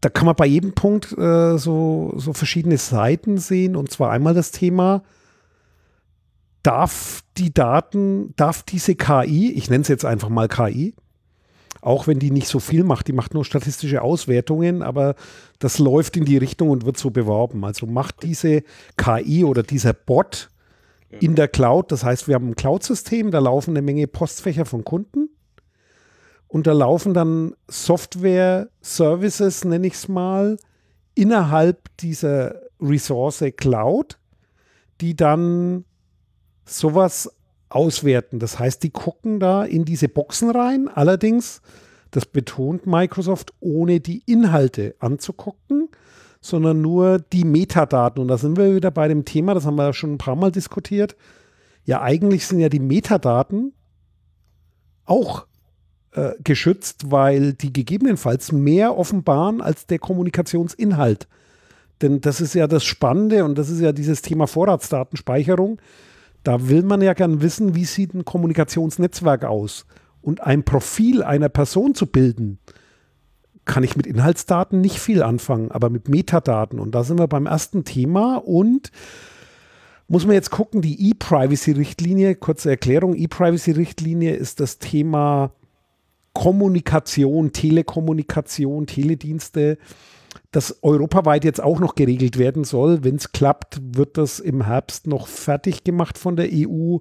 [0.00, 3.76] da kann man bei jedem Punkt äh, so, so verschiedene Seiten sehen.
[3.76, 5.02] Und zwar einmal das Thema,
[6.68, 10.94] darf die Daten, darf diese KI, ich nenne es jetzt einfach mal KI,
[11.80, 15.14] auch wenn die nicht so viel macht, die macht nur statistische Auswertungen, aber
[15.60, 17.64] das läuft in die Richtung und wird so beworben.
[17.64, 18.64] Also macht diese
[18.98, 20.50] KI oder dieser Bot
[21.20, 24.84] in der Cloud, das heißt, wir haben ein Cloud-System, da laufen eine Menge Postfächer von
[24.84, 25.30] Kunden
[26.48, 30.58] und da laufen dann Software-Services, nenne ich es mal,
[31.14, 34.18] innerhalb dieser Ressource Cloud,
[35.00, 35.86] die dann
[36.68, 37.32] sowas
[37.68, 38.38] auswerten.
[38.38, 41.60] Das heißt, die gucken da in diese Boxen rein, allerdings,
[42.10, 45.88] das betont Microsoft, ohne die Inhalte anzugucken,
[46.40, 48.22] sondern nur die Metadaten.
[48.22, 50.36] Und da sind wir wieder bei dem Thema, das haben wir ja schon ein paar
[50.36, 51.16] Mal diskutiert.
[51.84, 53.72] Ja, eigentlich sind ja die Metadaten
[55.04, 55.46] auch
[56.12, 61.28] äh, geschützt, weil die gegebenenfalls mehr offenbaren als der Kommunikationsinhalt.
[62.00, 65.78] Denn das ist ja das Spannende und das ist ja dieses Thema Vorratsdatenspeicherung.
[66.48, 69.84] Da will man ja gern wissen, wie sieht ein Kommunikationsnetzwerk aus.
[70.22, 72.58] Und ein Profil einer Person zu bilden,
[73.66, 76.80] kann ich mit Inhaltsdaten nicht viel anfangen, aber mit Metadaten.
[76.80, 78.92] Und da sind wir beim ersten Thema und
[80.06, 85.52] muss man jetzt gucken, die E-Privacy-Richtlinie, kurze Erklärung, E-Privacy-Richtlinie ist das Thema
[86.32, 89.76] Kommunikation, Telekommunikation, Teledienste
[90.50, 93.04] das europaweit jetzt auch noch geregelt werden soll.
[93.04, 96.98] Wenn es klappt, wird das im Herbst noch fertig gemacht von der EU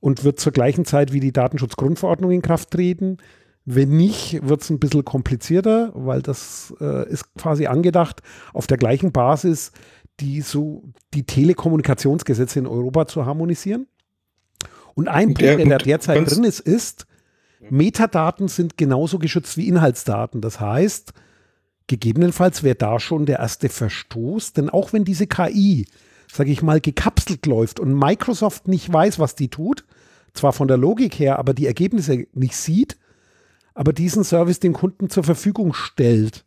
[0.00, 3.18] und wird zur gleichen Zeit wie die Datenschutzgrundverordnung in Kraft treten.
[3.64, 8.20] Wenn nicht, wird es ein bisschen komplizierter, weil das äh, ist quasi angedacht,
[8.52, 9.72] auf der gleichen Basis
[10.20, 13.88] die, so, die Telekommunikationsgesetze in Europa zu harmonisieren.
[14.94, 17.06] Und ein der, Punkt, der derzeit drin ist, ist,
[17.70, 20.40] Metadaten sind genauso geschützt wie Inhaltsdaten.
[20.40, 21.12] Das heißt,
[21.86, 25.86] Gegebenenfalls wäre da schon der erste Verstoß, denn auch wenn diese KI,
[26.32, 29.84] sage ich mal, gekapselt läuft und Microsoft nicht weiß, was die tut,
[30.32, 32.96] zwar von der Logik her, aber die Ergebnisse nicht sieht,
[33.74, 36.44] aber diesen Service dem Kunden zur Verfügung stellt,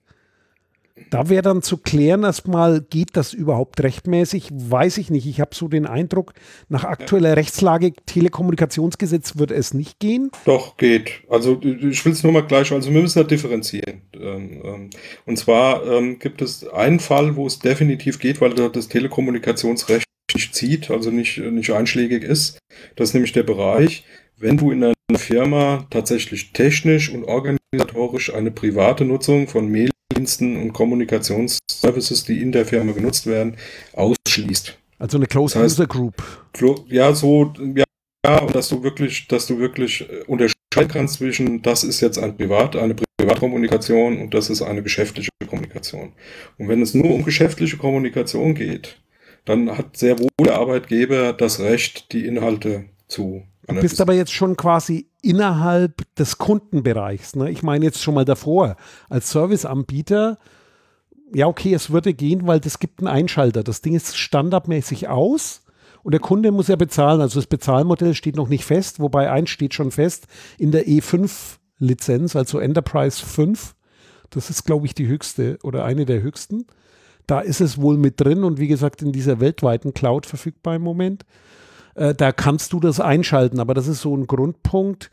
[1.10, 4.49] da wäre dann zu klären erstmal, geht das überhaupt rechtmäßig?
[4.51, 5.25] Weiß ich nicht.
[5.27, 6.33] Ich habe so den Eindruck,
[6.69, 10.31] nach aktueller Rechtslage, Telekommunikationsgesetz wird es nicht gehen.
[10.45, 11.21] Doch, geht.
[11.29, 14.01] Also ich will es nur mal gleich, also wir müssen da differenzieren.
[14.13, 14.89] Ähm, ähm,
[15.25, 20.55] und zwar ähm, gibt es einen Fall, wo es definitiv geht, weil das Telekommunikationsrecht nicht
[20.55, 22.60] zieht, also nicht, nicht einschlägig ist.
[22.95, 24.03] Das ist nämlich der Bereich,
[24.38, 30.58] wenn du in einer Firma tatsächlich technisch und organisatorisch eine private Nutzung von Mail Diensten
[30.58, 33.58] und Kommunikationsservices, die in der Firma genutzt werden,
[33.93, 34.77] ausschließt.
[34.99, 36.15] Also eine Closed das heißt, User Group.
[36.88, 41.84] Ja, so, ja, und dass du wirklich, dass du wirklich äh, unterscheiden kannst zwischen, das
[41.84, 46.13] ist jetzt ein Privat, eine Privatkommunikation und das ist eine geschäftliche Kommunikation.
[46.58, 48.97] Und wenn es nur um geschäftliche Kommunikation geht,
[49.45, 54.32] dann hat sehr wohl der Arbeitgeber das Recht, die Inhalte zu Du bist aber jetzt
[54.32, 57.36] schon quasi innerhalb des Kundenbereichs.
[57.36, 57.51] Ne?
[57.51, 58.77] Ich meine jetzt schon mal davor,
[59.10, 60.39] als Serviceanbieter,
[61.34, 63.63] ja okay, es würde gehen, weil das gibt einen Einschalter.
[63.63, 65.63] Das Ding ist standardmäßig aus
[66.03, 67.19] und der Kunde muss ja bezahlen.
[67.19, 70.27] Also das Bezahlmodell steht noch nicht fest, wobei eins steht schon fest
[70.58, 73.75] in der E5-Lizenz, also Enterprise 5.
[74.30, 76.67] Das ist, glaube ich, die höchste oder eine der höchsten.
[77.27, 80.82] Da ist es wohl mit drin und wie gesagt in dieser weltweiten Cloud verfügbar im
[80.82, 81.25] Moment.
[81.97, 85.10] Äh, da kannst du das einschalten, aber das ist so ein Grundpunkt.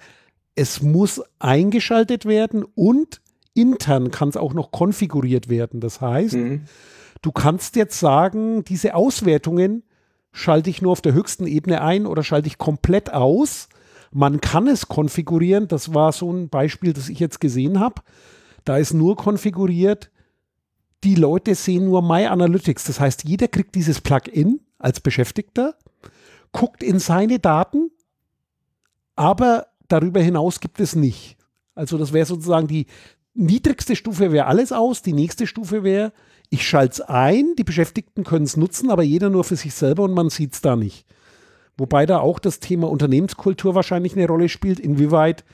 [0.55, 3.21] Es muss eingeschaltet werden und
[3.55, 5.81] intern kann es auch noch konfiguriert werden.
[5.81, 6.65] Das heißt, mhm.
[7.23, 9.83] du kannst jetzt sagen, diese Auswertungen
[10.31, 13.69] schalte ich nur auf der höchsten Ebene ein oder schalte ich komplett aus.
[14.13, 15.67] Man kann es konfigurieren.
[15.69, 18.03] Das war so ein Beispiel, das ich jetzt gesehen habe.
[18.65, 20.11] Da ist nur konfiguriert,
[21.03, 22.85] die Leute sehen nur My Analytics.
[22.85, 25.77] Das heißt, jeder kriegt dieses Plugin als Beschäftigter
[26.55, 27.91] guckt in seine Daten,
[29.17, 31.37] aber darüber hinaus gibt es nicht.
[31.75, 32.87] Also das wäre sozusagen die
[33.35, 36.13] niedrigste Stufe wäre alles aus, die nächste Stufe wäre,
[36.51, 40.05] ich schalte es ein, die Beschäftigten können es nutzen, aber jeder nur für sich selber
[40.05, 41.05] und man sieht es da nicht.
[41.77, 44.79] Wobei da auch das Thema Unternehmenskultur wahrscheinlich eine Rolle spielt.
[44.79, 45.45] Inwieweit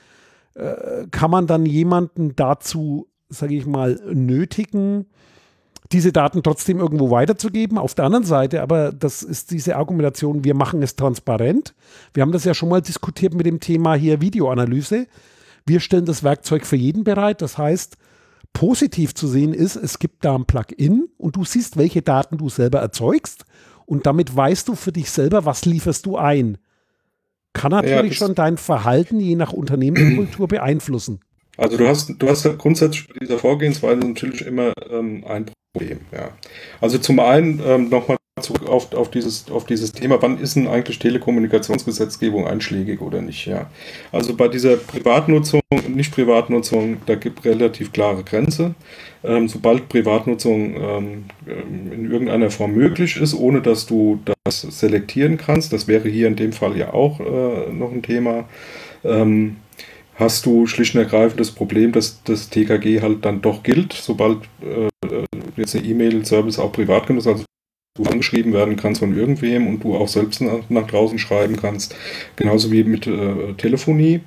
[0.53, 5.07] äh, kann man dann jemanden dazu, sage ich mal, nötigen,
[5.91, 7.77] diese Daten trotzdem irgendwo weiterzugeben.
[7.77, 11.73] Auf der anderen Seite, aber das ist diese Argumentation, wir machen es transparent.
[12.13, 15.07] Wir haben das ja schon mal diskutiert mit dem Thema hier Videoanalyse.
[15.65, 17.41] Wir stellen das Werkzeug für jeden bereit.
[17.41, 17.97] Das heißt,
[18.53, 22.49] positiv zu sehen ist, es gibt da ein Plugin und du siehst, welche Daten du
[22.49, 23.45] selber erzeugst
[23.85, 26.57] und damit weißt du für dich selber, was lieferst du ein.
[27.53, 31.19] Kann natürlich ja, schon dein Verhalten je nach Unternehmenskultur beeinflussen.
[31.57, 36.01] Also du hast, du hast ja grundsätzlich bei dieser Vorgehensweise natürlich immer ähm, ein Problem.
[36.11, 36.31] Ja.
[36.79, 38.17] Also zum einen ähm, nochmal
[38.65, 43.45] auf, auf, dieses, auf dieses Thema, wann ist denn eigentlich Telekommunikationsgesetzgebung einschlägig oder nicht?
[43.45, 43.69] Ja.
[44.11, 48.73] Also bei dieser Privatnutzung, nicht Privatnutzung, da gibt relativ klare Grenze.
[49.23, 55.73] Ähm, sobald Privatnutzung ähm, in irgendeiner Form möglich ist, ohne dass du das selektieren kannst,
[55.73, 58.45] das wäre hier in dem Fall ja auch äh, noch ein Thema,
[59.03, 59.57] ähm,
[60.21, 64.37] hast du schlicht und ergreifend das Problem, dass das TKG halt dann doch gilt, sobald
[64.61, 64.87] äh,
[65.57, 67.43] jetzt eine E-Mail-Service auch privat genutzt, also
[67.97, 71.95] du angeschrieben werden kannst von irgendwem und du auch selbst nach, nach draußen schreiben kannst,
[72.37, 74.21] genauso wie mit äh, Telefonie.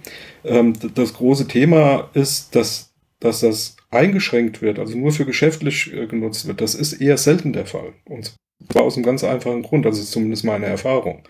[0.44, 6.06] Ähm, das große Thema ist, dass, dass das eingeschränkt wird, also nur für geschäftlich äh,
[6.06, 6.60] genutzt wird.
[6.60, 7.94] Das ist eher selten der Fall.
[8.04, 8.34] Und
[8.70, 11.22] zwar aus einem ganz einfachen Grund, das ist zumindest meine Erfahrung.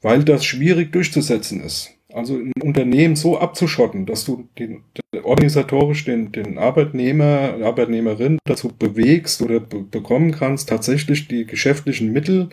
[0.00, 1.90] Weil das schwierig durchzusetzen ist.
[2.12, 4.82] Also ein Unternehmen so abzuschotten, dass du den,
[5.22, 12.50] organisatorisch den, den Arbeitnehmer, Arbeitnehmerin dazu bewegst oder bekommen kannst, tatsächlich die geschäftlichen Mittel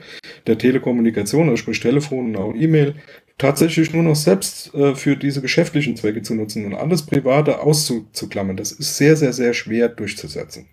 [0.48, 2.96] der Telekommunikation, also sprich Telefon und auch E-Mail,
[3.38, 8.58] tatsächlich nur noch selbst äh, für diese geschäftlichen Zwecke zu nutzen und alles Private auszuklammern.
[8.58, 10.68] Das ist sehr, sehr, sehr schwer durchzusetzen.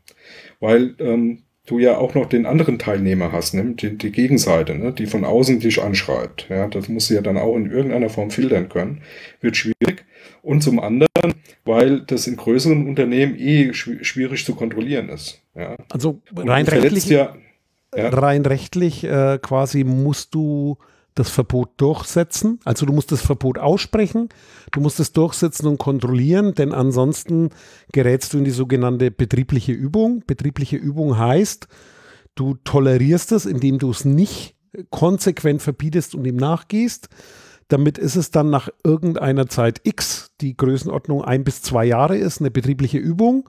[0.61, 3.75] Weil ähm, du ja auch noch den anderen Teilnehmer hast, ne?
[3.75, 4.93] die, die Gegenseite, ne?
[4.93, 6.47] die von außen dich anschreibt.
[6.49, 9.03] Ja, das musst du ja dann auch in irgendeiner Form filtern können.
[9.41, 10.05] Wird schwierig.
[10.43, 15.43] Und zum anderen, weil das in größeren Unternehmen eh schwierig zu kontrollieren ist.
[15.57, 15.77] Ja.
[15.91, 17.35] Also rein rechtlich, ja,
[17.95, 18.09] ja.
[18.11, 20.79] rein rechtlich äh, quasi musst du
[21.17, 22.61] das Verbot durchsetzen.
[22.65, 24.29] Also du musst das Verbot aussprechen,
[24.71, 27.51] du musst es durchsetzen und kontrollieren, denn ansonsten
[27.93, 30.23] gerätst du in die sogenannte betriebliche Übung.
[30.27, 31.67] Betriebliche Übung heißt,
[32.35, 34.55] du tolerierst es, indem du es nicht
[34.91, 37.09] konsequent verbietest und ihm nachgehst.
[37.69, 42.41] Damit ist es dann nach irgendeiner Zeit X, die Größenordnung ein bis zwei Jahre ist,
[42.41, 43.49] eine betriebliche Übung.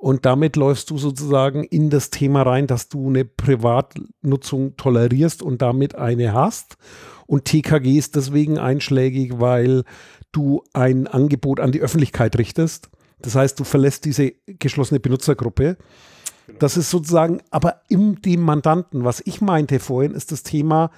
[0.00, 5.60] Und damit läufst du sozusagen in das Thema rein, dass du eine Privatnutzung tolerierst und
[5.60, 6.78] damit eine hast.
[7.26, 9.84] Und TKG ist deswegen einschlägig, weil
[10.32, 12.88] du ein Angebot an die Öffentlichkeit richtest.
[13.20, 15.76] Das heißt, du verlässt diese geschlossene Benutzergruppe.
[16.46, 16.58] Genau.
[16.58, 20.90] Das ist sozusagen, aber im dem Mandanten, was ich meinte vorhin, ist das Thema,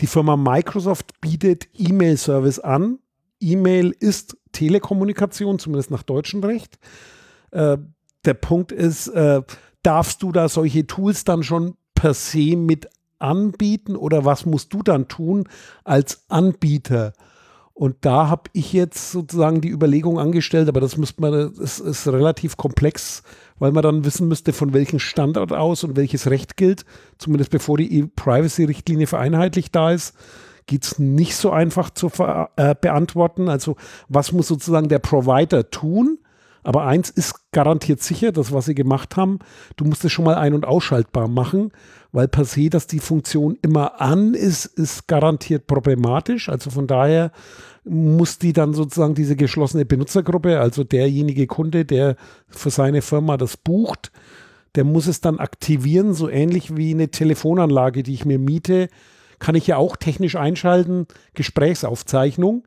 [0.00, 3.00] die Firma Microsoft bietet E-Mail-Service an.
[3.40, 6.78] E-Mail ist Telekommunikation, zumindest nach deutschem Recht.
[7.50, 7.78] Äh,
[8.26, 9.42] der Punkt ist, äh,
[9.82, 14.82] darfst du da solche Tools dann schon per se mit anbieten oder was musst du
[14.82, 15.48] dann tun
[15.84, 17.12] als Anbieter?
[17.72, 22.08] Und da habe ich jetzt sozusagen die Überlegung angestellt, aber das müsste man, das ist
[22.08, 23.22] relativ komplex,
[23.58, 26.86] weil man dann wissen müsste, von welchem Standort aus und welches Recht gilt.
[27.18, 30.14] Zumindest bevor die E-Privacy-Richtlinie vereinheitlicht da ist,
[30.64, 32.10] geht es nicht so einfach zu
[32.56, 33.50] äh, beantworten.
[33.50, 33.76] Also
[34.08, 36.18] was muss sozusagen der Provider tun?
[36.66, 39.38] Aber eins ist garantiert sicher, das, was sie gemacht haben,
[39.76, 41.70] du musst es schon mal ein- und ausschaltbar machen,
[42.10, 46.48] weil per se, dass die Funktion immer an ist, ist garantiert problematisch.
[46.48, 47.30] Also von daher
[47.84, 52.16] muss die dann sozusagen diese geschlossene Benutzergruppe, also derjenige Kunde, der
[52.48, 54.10] für seine Firma das bucht,
[54.74, 58.88] der muss es dann aktivieren, so ähnlich wie eine Telefonanlage, die ich mir miete,
[59.38, 62.64] kann ich ja auch technisch einschalten, Gesprächsaufzeichnung.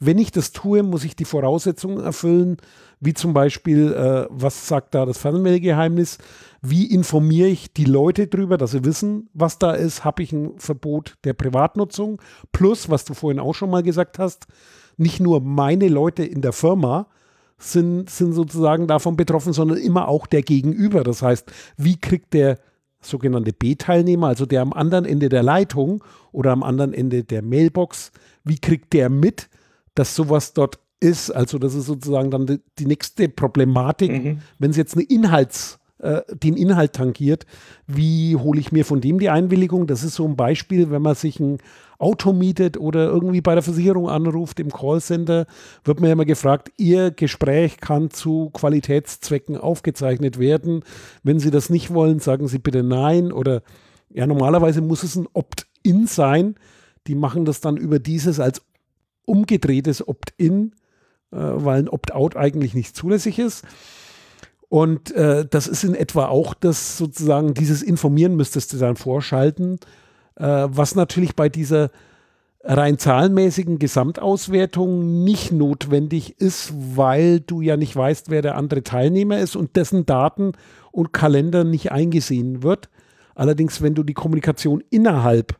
[0.00, 2.58] Wenn ich das tue, muss ich die Voraussetzungen erfüllen,
[3.00, 6.18] wie zum Beispiel, äh, was sagt da das Fernmeldegeheimnis?
[6.62, 10.04] Wie informiere ich die Leute darüber, dass sie wissen, was da ist?
[10.04, 12.20] Habe ich ein Verbot der Privatnutzung?
[12.52, 14.46] Plus, was du vorhin auch schon mal gesagt hast,
[14.96, 17.06] nicht nur meine Leute in der Firma
[17.58, 21.02] sind, sind sozusagen davon betroffen, sondern immer auch der Gegenüber.
[21.02, 22.58] Das heißt, wie kriegt der
[23.00, 28.12] sogenannte B-Teilnehmer, also der am anderen Ende der Leitung oder am anderen Ende der Mailbox,
[28.44, 29.48] wie kriegt der mit,
[29.98, 31.30] dass sowas dort ist?
[31.30, 34.38] Also das ist sozusagen dann die, die nächste Problematik, mhm.
[34.58, 37.44] wenn es jetzt eine Inhalts- äh, den Inhalt tangiert.
[37.88, 39.88] Wie hole ich mir von dem die Einwilligung?
[39.88, 41.58] Das ist so ein Beispiel, wenn man sich ein
[41.98, 45.46] Auto mietet oder irgendwie bei der Versicherung anruft im Callcenter,
[45.82, 50.84] wird man ja immer gefragt, Ihr Gespräch kann zu Qualitätszwecken aufgezeichnet werden.
[51.24, 53.62] Wenn Sie das nicht wollen, sagen Sie bitte nein oder
[54.10, 56.54] ja, normalerweise muss es ein Opt-in sein.
[57.08, 58.62] Die machen das dann über dieses als
[59.28, 60.72] umgedrehtes Opt-in,
[61.30, 63.64] äh, weil ein Opt-out eigentlich nicht zulässig ist.
[64.68, 69.78] Und äh, das ist in etwa auch das sozusagen, dieses Informieren müsstest du dann vorschalten,
[70.36, 71.90] äh, was natürlich bei dieser
[72.62, 79.38] rein zahlenmäßigen Gesamtauswertung nicht notwendig ist, weil du ja nicht weißt, wer der andere Teilnehmer
[79.38, 80.52] ist und dessen Daten
[80.90, 82.90] und Kalender nicht eingesehen wird.
[83.34, 85.56] Allerdings, wenn du die Kommunikation innerhalb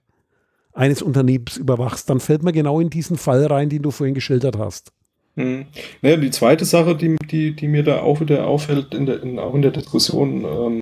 [0.79, 4.57] eines Unternehmens überwachst, dann fällt man genau in diesen Fall rein, den du vorhin geschildert
[4.57, 4.93] hast.
[5.37, 5.67] Hm.
[6.03, 9.39] Naja, die zweite Sache, die, die, die mir da auch wieder auffällt, in der, in,
[9.41, 10.81] auch in der Diskussion, ähm,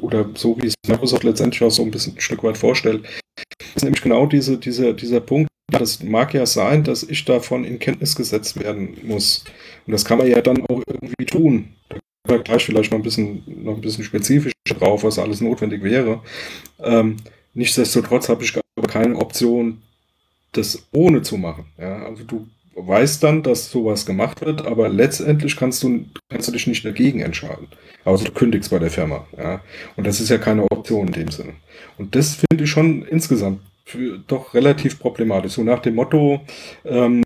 [0.00, 3.04] oder so wie es Microsoft letztendlich auch so ein bisschen ein Stück weit vorstellt,
[3.76, 7.78] ist nämlich genau diese, diese, dieser Punkt, das mag ja sein, dass ich davon in
[7.78, 9.44] Kenntnis gesetzt werden muss.
[9.86, 11.68] Und das kann man ja dann auch irgendwie tun.
[11.88, 15.40] Da kommen wir gleich vielleicht noch ein bisschen, noch ein bisschen spezifischer drauf, was alles
[15.40, 16.20] notwendig wäre.
[16.82, 17.16] Ähm,
[17.54, 19.82] nichtsdestotrotz habe ich aber keine Option,
[20.52, 21.66] das ohne zu machen.
[21.78, 26.52] Ja, also du weißt dann, dass sowas gemacht wird, aber letztendlich kannst du, kannst du
[26.52, 27.68] dich nicht dagegen entscheiden.
[28.04, 29.26] Also du kündigst bei der Firma.
[29.36, 29.60] Ja?
[29.96, 31.54] Und das ist ja keine Option in dem Sinne.
[31.98, 35.52] Und das finde ich schon insgesamt für, doch relativ problematisch.
[35.52, 36.40] So nach dem Motto,
[36.84, 37.22] ähm,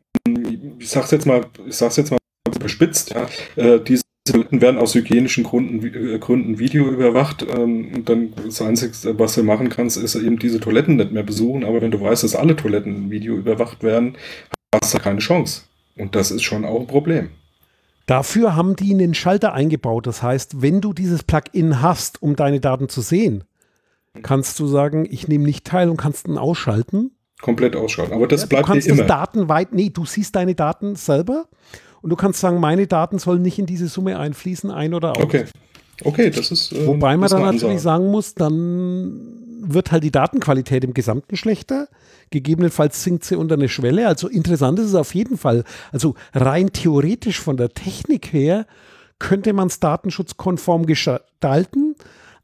[0.78, 2.18] ich sag's jetzt mal, ich sag's jetzt mal
[2.60, 7.46] bespitzt, ja, äh, diese Toiletten werden aus hygienischen Gründen, äh, Gründen Video überwacht.
[7.48, 11.22] Ähm, und dann das Einzige, was du machen kannst, ist eben diese Toiletten nicht mehr
[11.22, 11.64] besuchen.
[11.64, 14.16] Aber wenn du weißt, dass alle Toiletten Video überwacht werden,
[14.74, 15.62] hast du keine Chance.
[15.96, 17.30] Und das ist schon auch ein Problem.
[18.06, 20.06] Dafür haben die einen Schalter eingebaut.
[20.06, 23.44] Das heißt, wenn du dieses Plugin hast, um deine Daten zu sehen,
[24.22, 27.10] kannst du sagen, ich nehme nicht teil und kannst ihn ausschalten.
[27.40, 28.14] Komplett ausschalten.
[28.14, 29.04] Aber das ja, bleibt du kannst immer.
[29.04, 31.48] Daten weit, nee, du siehst deine Daten selber
[32.02, 35.22] und du kannst sagen, meine Daten sollen nicht in diese Summe einfließen, ein oder aus.
[35.22, 35.44] Okay.
[36.04, 36.72] Okay, das ist.
[36.72, 41.88] Äh, Wobei man dann natürlich sagen muss, dann wird halt die Datenqualität im Gesamten schlechter.
[42.30, 44.06] Gegebenenfalls sinkt sie unter eine Schwelle.
[44.06, 45.64] Also interessant ist es auf jeden Fall.
[45.92, 48.66] Also rein theoretisch von der Technik her
[49.18, 51.96] könnte man es datenschutzkonform gestalten,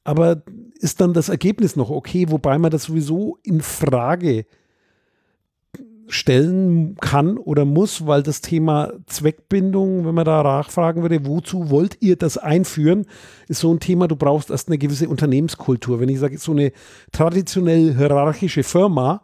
[0.03, 0.43] aber
[0.81, 4.45] ist dann das Ergebnis noch okay, wobei man das sowieso in Frage
[6.09, 11.99] stellen kann oder muss, weil das Thema Zweckbindung, wenn man da nachfragen würde, wozu wollt
[12.01, 13.07] ihr das einführen,
[13.49, 16.01] ist so ein Thema, du brauchst erst eine gewisse Unternehmenskultur.
[16.01, 16.73] Wenn ich sage, so eine
[17.13, 19.23] traditionell hierarchische Firma,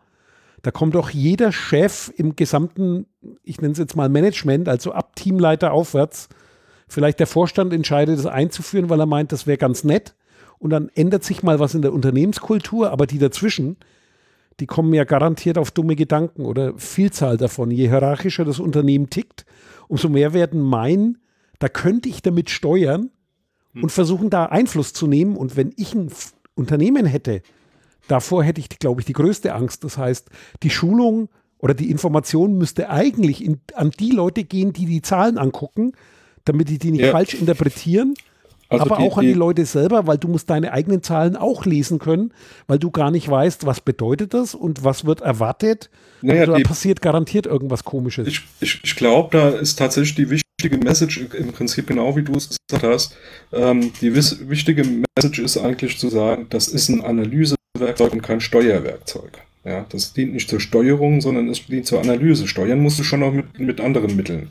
[0.63, 3.07] da kommt doch jeder Chef im gesamten,
[3.45, 6.29] ich nenne es jetzt mal Management, also ab Teamleiter aufwärts,
[6.89, 10.15] vielleicht der Vorstand entscheidet, das einzuführen, weil er meint, das wäre ganz nett.
[10.59, 13.79] Und dann ändert sich mal was in der Unternehmenskultur, aber die dazwischen,
[14.61, 17.71] die kommen ja garantiert auf dumme Gedanken oder Vielzahl davon.
[17.71, 19.47] Je hierarchischer das Unternehmen tickt,
[19.89, 21.19] umso mehr werden meinen,
[21.59, 23.11] da könnte ich damit steuern
[23.73, 23.83] hm.
[23.83, 25.37] und versuchen, da Einfluss zu nehmen.
[25.37, 26.11] Und wenn ich ein
[26.55, 27.43] Unternehmen hätte,
[28.07, 29.83] davor hätte ich, glaube ich, die größte Angst.
[29.85, 30.29] Das heißt,
[30.63, 35.39] die Schulung oder die Information müsste eigentlich in, an die Leute gehen, die die Zahlen
[35.39, 35.93] angucken,
[36.45, 37.13] damit die die nicht ja.
[37.13, 38.15] falsch interpretieren
[38.71, 41.37] also aber die, auch an die, die Leute selber, weil du musst deine eigenen Zahlen
[41.37, 42.33] auch lesen können,
[42.69, 45.91] weil du gar nicht weißt, was bedeutet das und was wird erwartet.
[46.23, 48.29] Naja, also da passiert garantiert irgendwas Komisches.
[48.29, 52.35] Ich, ich, ich glaube, da ist tatsächlich die wichtige Message im Prinzip genau wie du
[52.35, 53.17] es gesagt hast.
[53.53, 54.85] Ähm, die wichtige
[55.17, 59.41] Message ist eigentlich zu sagen, das ist ein Analysewerkzeug und kein Steuerwerkzeug.
[59.65, 62.49] Ja, das dient nicht zur Steuerung, sondern es dient zur Analyse.
[62.49, 64.49] Steuern musst du schon auch mit, mit anderen Mitteln.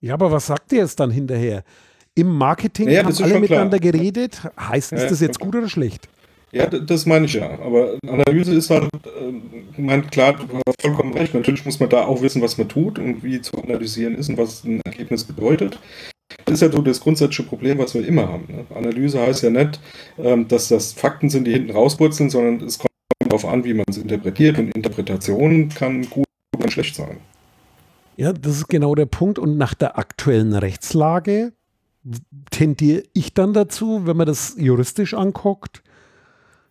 [0.00, 1.64] Ja, aber was sagt ihr jetzt dann hinterher?
[2.14, 3.92] Im Marketing ja, haben alle miteinander klar.
[3.92, 4.42] geredet.
[4.58, 6.08] Heißt ist das jetzt gut oder schlecht?
[6.52, 7.48] Ja, das meine ich ja.
[7.60, 11.32] Aber Analyse ist halt, äh, mein, klar, du hast vollkommen recht.
[11.32, 14.38] Natürlich muss man da auch wissen, was man tut und wie zu analysieren ist und
[14.38, 15.78] was ein Ergebnis bedeutet.
[16.44, 18.46] Das ist ja so das grundsätzliche Problem, was wir immer haben.
[18.48, 18.66] Ne?
[18.74, 19.80] Analyse heißt ja nicht,
[20.18, 22.90] ähm, dass das Fakten sind, die hinten rauspurzeln, sondern es kommt
[23.20, 24.58] darauf an, wie man es interpretiert.
[24.58, 27.18] Und Interpretation kann gut und schlecht sein.
[28.16, 29.38] Ja, das ist genau der Punkt.
[29.38, 31.52] Und nach der aktuellen Rechtslage
[32.50, 35.82] tendiere ich dann dazu, wenn man das juristisch anguckt,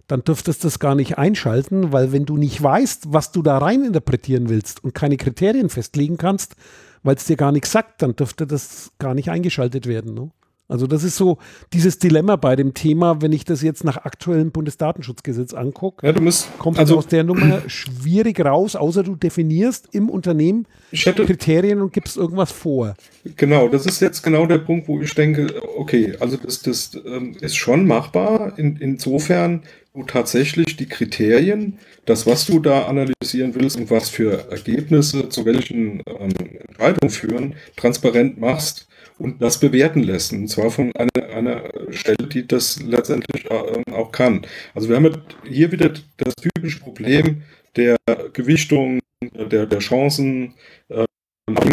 [0.08, 3.60] dann dürftest du das gar nicht einschalten, weil wenn du nicht weißt, was du da
[3.60, 6.56] rein interpretieren willst und keine Kriterien festlegen kannst,
[7.04, 10.16] weil es dir gar nichts sagt, dann dürfte das gar nicht eingeschaltet werden.
[10.16, 10.32] Ne?
[10.70, 11.40] Also das ist so
[11.74, 16.22] dieses Dilemma bei dem Thema, wenn ich das jetzt nach aktuellem Bundesdatenschutzgesetz angucke, ja, du
[16.22, 21.82] musst, kommt also, aus der Nummer schwierig raus, außer du definierst im Unternehmen hätte, Kriterien
[21.82, 22.94] und gibst irgendwas vor.
[23.36, 27.36] Genau, das ist jetzt genau der Punkt, wo ich denke, okay, also das, das ähm,
[27.42, 29.64] ist schon machbar, in, insofern
[29.96, 35.46] du tatsächlich die Kriterien, das, was du da analysieren willst und was für Ergebnisse zu
[35.46, 36.32] welchen ähm,
[36.68, 38.89] Entscheidungen führen, transparent machst
[39.20, 40.34] und das bewerten lässt.
[40.34, 44.46] Und zwar von einer, einer Stelle, die das letztendlich äh, auch kann.
[44.74, 45.18] Also wir haben
[45.48, 47.44] hier wieder das typische Problem
[47.76, 47.98] der
[48.34, 50.56] Gewichtung, der, der Chancen
[50.90, 51.06] äh,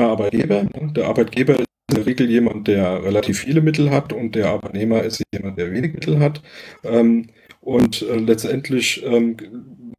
[0.01, 0.67] Arbeitgeber.
[0.95, 5.03] Der Arbeitgeber ist in der Regel jemand, der relativ viele Mittel hat und der Arbeitnehmer
[5.03, 6.43] ist jemand, der wenig Mittel hat.
[6.85, 7.29] Ähm,
[7.61, 9.37] und äh, letztendlich ähm,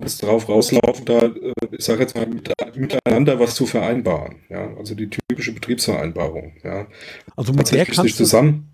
[0.08, 4.38] es darauf rauslaufen, da, äh, ich sage jetzt mal, mit, miteinander was zu vereinbaren.
[4.50, 4.76] Ja?
[4.78, 6.54] Also die typische Betriebsvereinbarung.
[6.64, 6.88] Ja?
[7.36, 8.74] Also mit der kannst sich zusammen,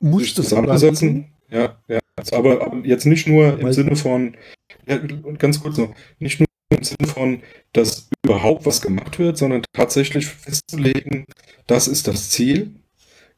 [0.00, 1.32] du, sich zusammensetzen.
[1.50, 1.98] Ja, ja.
[2.32, 4.36] Aber, aber, jetzt nicht nur im Weil, Sinne von,
[4.86, 4.98] ja,
[5.38, 7.42] ganz kurz noch, nicht nur im Sinne von,
[7.72, 11.24] dass überhaupt was gemacht wird, sondern tatsächlich festzulegen,
[11.66, 12.74] das ist das Ziel,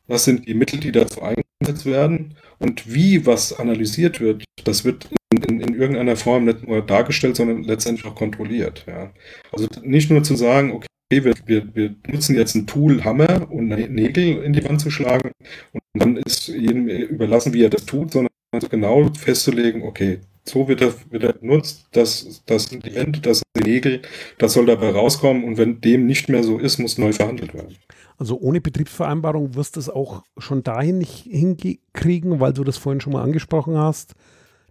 [0.09, 5.09] das sind die Mittel, die dazu eingesetzt werden und wie was analysiert wird, das wird
[5.33, 8.85] in, in, in, irgendeiner Form nicht nur dargestellt, sondern letztendlich auch kontrolliert.
[8.87, 9.13] Ja.
[9.51, 13.69] Also nicht nur zu sagen, okay, wir, wir, wir nutzen jetzt ein Tool, Hammer und
[13.69, 15.33] Nägel in die Wand zu schlagen
[15.73, 18.31] und dann ist jedem überlassen, wie er das tut, sondern
[18.71, 20.21] genau festzulegen, okay,
[20.51, 24.03] so wird er, wird er benutzt, das, das sind die Wände, das sind die Nägel,
[24.39, 27.77] das soll dabei rauskommen und wenn dem nicht mehr so ist, muss neu verhandelt werden.
[28.19, 33.01] Also ohne Betriebsvereinbarung wirst du es auch schon dahin nicht hinkriegen, weil du das vorhin
[33.01, 34.15] schon mal angesprochen hast.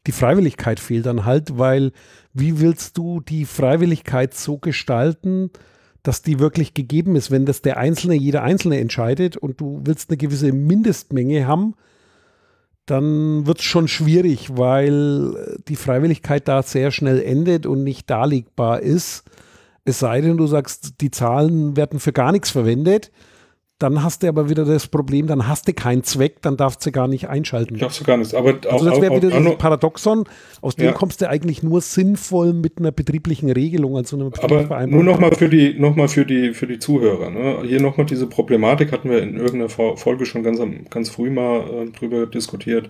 [0.05, 1.91] Die Freiwilligkeit fehlt dann halt, weil
[2.33, 5.49] wie willst du die Freiwilligkeit so gestalten,
[6.03, 10.09] dass die wirklich gegeben ist, wenn das der Einzelne, jeder Einzelne entscheidet und du willst
[10.09, 11.75] eine gewisse Mindestmenge haben,
[12.89, 18.79] dann wird es schon schwierig, weil die Freiwilligkeit da sehr schnell endet und nicht darlegbar
[18.79, 19.23] ist.
[19.85, 23.11] Es sei denn, du sagst, die Zahlen werden für gar nichts verwendet
[23.79, 26.91] dann hast du aber wieder das Problem, dann hast du keinen Zweck, dann darfst du
[26.91, 27.77] gar nicht einschalten.
[27.77, 28.35] Darfst du gar nicht.
[28.35, 30.25] Aber also das wäre wieder das Paradoxon,
[30.61, 30.91] aus dem ja.
[30.91, 35.47] kommst du eigentlich nur sinnvoll mit einer betrieblichen Regelung, also einer Aber nur nochmal für
[35.47, 37.29] die, noch mal für die, für die Zuhörer.
[37.29, 37.63] Ne?
[37.65, 40.59] Hier nochmal diese Problematik hatten wir in irgendeiner Folge schon ganz,
[40.89, 42.89] ganz früh mal äh, drüber diskutiert.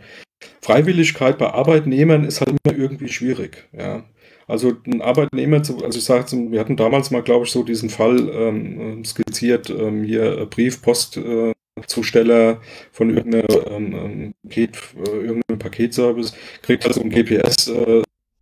[0.62, 3.68] Freiwilligkeit bei Arbeitnehmern ist halt immer irgendwie schwierig.
[3.78, 4.04] Ja.
[4.50, 7.90] Also ein Arbeitnehmer, zu, also ich sage, wir hatten damals mal, glaube ich, so diesen
[7.90, 11.54] Fall ähm, skizziert, ähm, hier Brief, Post, äh,
[11.86, 12.60] Zusteller
[12.92, 18.02] von irgendeiner ähm, ähm Paket, äh, irgendeinem Paketservice kriegt also ein GPS äh,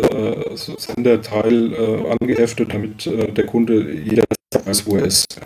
[0.10, 0.56] äh,
[1.74, 5.40] äh, angeheftet, damit äh, der Kunde jederzeit er ist,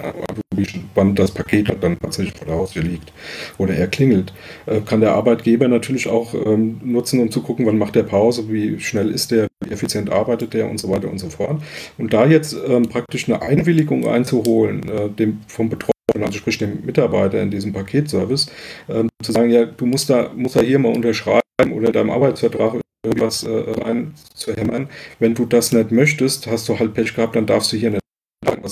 [0.95, 3.11] wann das Paket dann tatsächlich vor der Haustür liegt
[3.57, 4.33] oder er klingelt.
[4.65, 8.49] Äh, kann der Arbeitgeber natürlich auch ähm, nutzen, um zu gucken, wann macht der Pause,
[8.49, 11.61] wie schnell ist der, wie effizient arbeitet der und so weiter und so fort.
[11.97, 16.85] Und da jetzt ähm, praktisch eine Einwilligung einzuholen, äh, dem vom Betroffenen, also sprich dem
[16.85, 18.47] Mitarbeiter in diesem Paketservice,
[18.89, 21.41] ähm, zu sagen, ja, du musst da, musst da hier mal unterschreiben
[21.73, 23.49] oder deinem Arbeitsvertrag irgendwas äh,
[23.81, 24.87] rein zu hämmern.
[25.19, 28.00] Wenn du das nicht möchtest, hast du halt Pech gehabt, dann darfst du hier nicht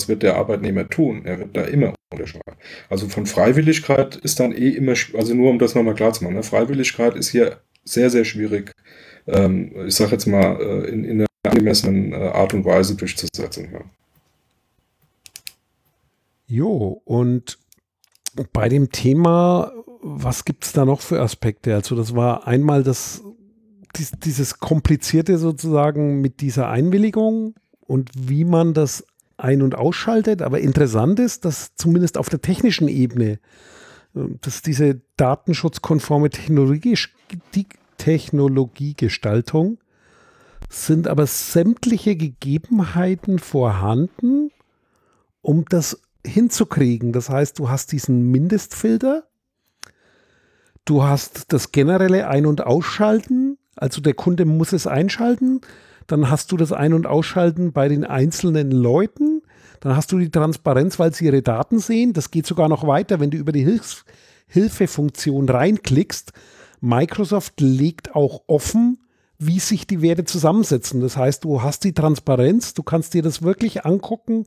[0.00, 1.26] was wird der Arbeitnehmer tun?
[1.26, 2.56] Er wird da immer unterschreiben.
[2.88, 6.36] Also von Freiwilligkeit ist dann eh immer, also nur um das nochmal klar zu machen,
[6.36, 6.42] ne?
[6.42, 8.72] Freiwilligkeit ist hier sehr, sehr schwierig,
[9.26, 13.68] ähm, ich sage jetzt mal, äh, in, in einer angemessenen äh, Art und Weise durchzusetzen.
[13.72, 13.80] Ja.
[16.46, 17.58] Jo, und
[18.52, 19.72] bei dem Thema,
[20.02, 21.74] was gibt es da noch für Aspekte?
[21.74, 23.22] Also das war einmal das
[23.96, 29.04] dies, dieses Komplizierte sozusagen mit dieser Einwilligung und wie man das
[29.42, 30.42] ein- und ausschaltet.
[30.42, 33.38] Aber interessant ist, dass zumindest auf der technischen Ebene,
[34.14, 36.96] äh, dass diese datenschutzkonforme Technologie,
[37.54, 37.66] die
[37.98, 39.78] Technologiegestaltung
[40.68, 44.50] sind aber sämtliche Gegebenheiten vorhanden,
[45.42, 47.12] um das hinzukriegen.
[47.12, 49.24] Das heißt, du hast diesen Mindestfilter,
[50.84, 55.60] Du hast das generelle Ein- und Ausschalten, also der Kunde muss es einschalten.
[56.06, 59.42] Dann hast du das Ein- und Ausschalten bei den einzelnen Leuten.
[59.80, 62.12] Dann hast du die Transparenz, weil sie ihre Daten sehen.
[62.12, 64.04] Das geht sogar noch weiter, wenn du über die Hilfs
[64.46, 66.32] Hilfefunktion reinklickst.
[66.80, 68.98] Microsoft legt auch offen,
[69.38, 71.00] wie sich die Werte zusammensetzen.
[71.00, 74.44] Das heißt, du hast die Transparenz, du kannst dir das wirklich angucken,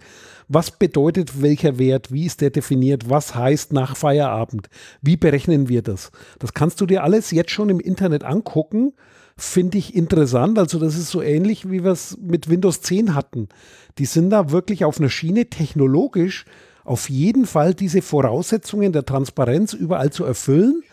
[0.47, 4.69] was bedeutet welcher Wert, wie ist der definiert, was heißt nach Feierabend,
[5.01, 6.11] wie berechnen wir das.
[6.37, 8.93] Das kannst du dir alles jetzt schon im Internet angucken,
[9.37, 10.59] finde ich interessant.
[10.59, 13.49] Also das ist so ähnlich, wie wir es mit Windows 10 hatten.
[13.97, 16.45] Die sind da wirklich auf einer Schiene technologisch
[16.85, 20.83] auf jeden Fall diese Voraussetzungen der Transparenz überall zu erfüllen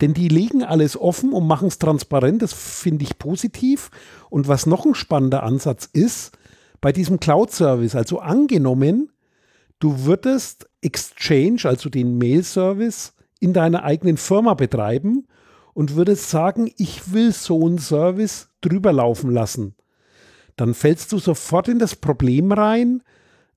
[0.00, 2.42] denn die legen alles offen und machen es transparent.
[2.42, 3.90] Das finde ich positiv.
[4.30, 6.32] Und was noch ein spannender Ansatz ist,
[6.80, 9.10] bei diesem Cloud-Service, also angenommen,
[9.78, 15.26] du würdest Exchange, also den Mail-Service, in deiner eigenen Firma betreiben
[15.74, 19.74] und würdest sagen, ich will so einen Service drüber laufen lassen.
[20.56, 23.02] Dann fällst du sofort in das Problem rein,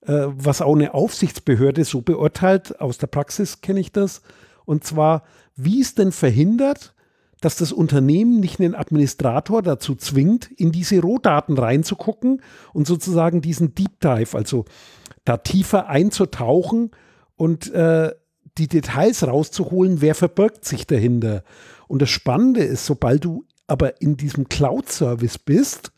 [0.06, 4.22] äh, was auch eine Aufsichtsbehörde so beurteilt, aus der Praxis kenne ich das,
[4.64, 5.24] und zwar,
[5.56, 6.94] wie ist denn verhindert,
[7.40, 12.40] dass das Unternehmen nicht einen Administrator dazu zwingt, in diese Rohdaten reinzugucken
[12.72, 14.64] und sozusagen diesen Deep Dive, also
[15.26, 16.92] da tiefer einzutauchen
[17.36, 18.12] und äh,
[18.56, 21.42] die Details rauszuholen, wer verbirgt sich dahinter.
[21.88, 25.92] Und das Spannende ist, sobald du aber in diesem Cloud-Service bist,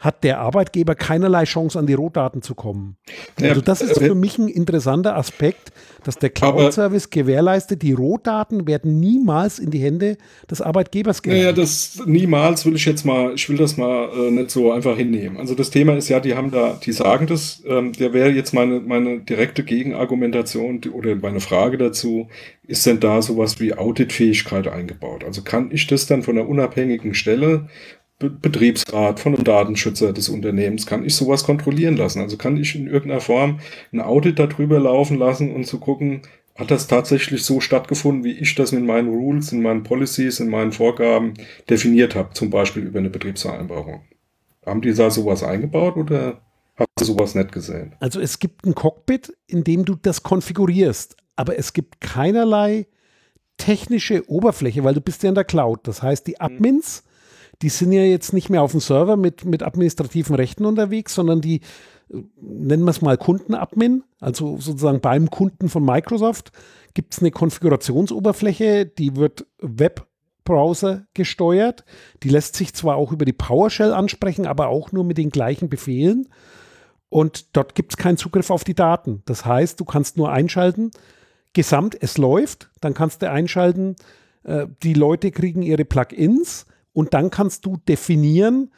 [0.00, 2.96] hat der Arbeitgeber keinerlei Chance, an die Rohdaten zu kommen.
[3.40, 5.72] Also das ist äh, für mich ein interessanter Aspekt,
[6.04, 10.16] dass der Cloud-Service gewährleistet, die Rohdaten werden niemals in die Hände
[10.50, 11.34] des Arbeitgebers gehen.
[11.34, 14.96] Naja, das niemals will ich jetzt mal, ich will das mal äh, nicht so einfach
[14.96, 15.36] hinnehmen.
[15.36, 18.54] Also das Thema ist ja, die haben da, die sagen das, ähm, der wäre jetzt
[18.54, 22.28] meine, meine direkte Gegenargumentation oder meine Frage dazu,
[22.66, 25.24] ist denn da sowas wie Auditfähigkeit eingebaut?
[25.24, 27.68] Also kann ich das dann von einer unabhängigen Stelle
[28.20, 32.20] Betriebsrat, von einem Datenschützer des Unternehmens, kann ich sowas kontrollieren lassen?
[32.20, 33.60] Also kann ich in irgendeiner Form
[33.92, 36.22] ein Audit darüber laufen lassen und zu gucken,
[36.54, 40.50] hat das tatsächlich so stattgefunden, wie ich das in meinen Rules, in meinen Policies, in
[40.50, 41.32] meinen Vorgaben
[41.70, 44.02] definiert habe, zum Beispiel über eine Betriebsvereinbarung?
[44.66, 46.42] Haben die da sowas eingebaut oder
[46.76, 47.94] hast du sowas nicht gesehen?
[48.00, 52.86] Also es gibt ein Cockpit, in dem du das konfigurierst, aber es gibt keinerlei
[53.56, 55.80] technische Oberfläche, weil du bist ja in der Cloud.
[55.84, 57.04] Das heißt, die Admins
[57.62, 61.40] die sind ja jetzt nicht mehr auf dem Server mit, mit administrativen Rechten unterwegs, sondern
[61.40, 61.60] die,
[62.40, 66.52] nennen wir es mal Kundenadmin, also sozusagen beim Kunden von Microsoft,
[66.94, 71.84] gibt es eine Konfigurationsoberfläche, die wird Webbrowser gesteuert.
[72.22, 75.68] Die lässt sich zwar auch über die PowerShell ansprechen, aber auch nur mit den gleichen
[75.68, 76.28] Befehlen.
[77.08, 79.22] Und dort gibt es keinen Zugriff auf die Daten.
[79.26, 80.90] Das heißt, du kannst nur einschalten,
[81.52, 83.96] gesamt, es läuft, dann kannst du einschalten,
[84.44, 88.70] äh, die Leute kriegen ihre Plugins und dann kannst du definieren,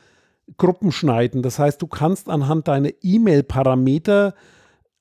[0.56, 1.42] Gruppen schneiden.
[1.42, 4.34] Das heißt, du kannst anhand deiner E-Mail-Parameter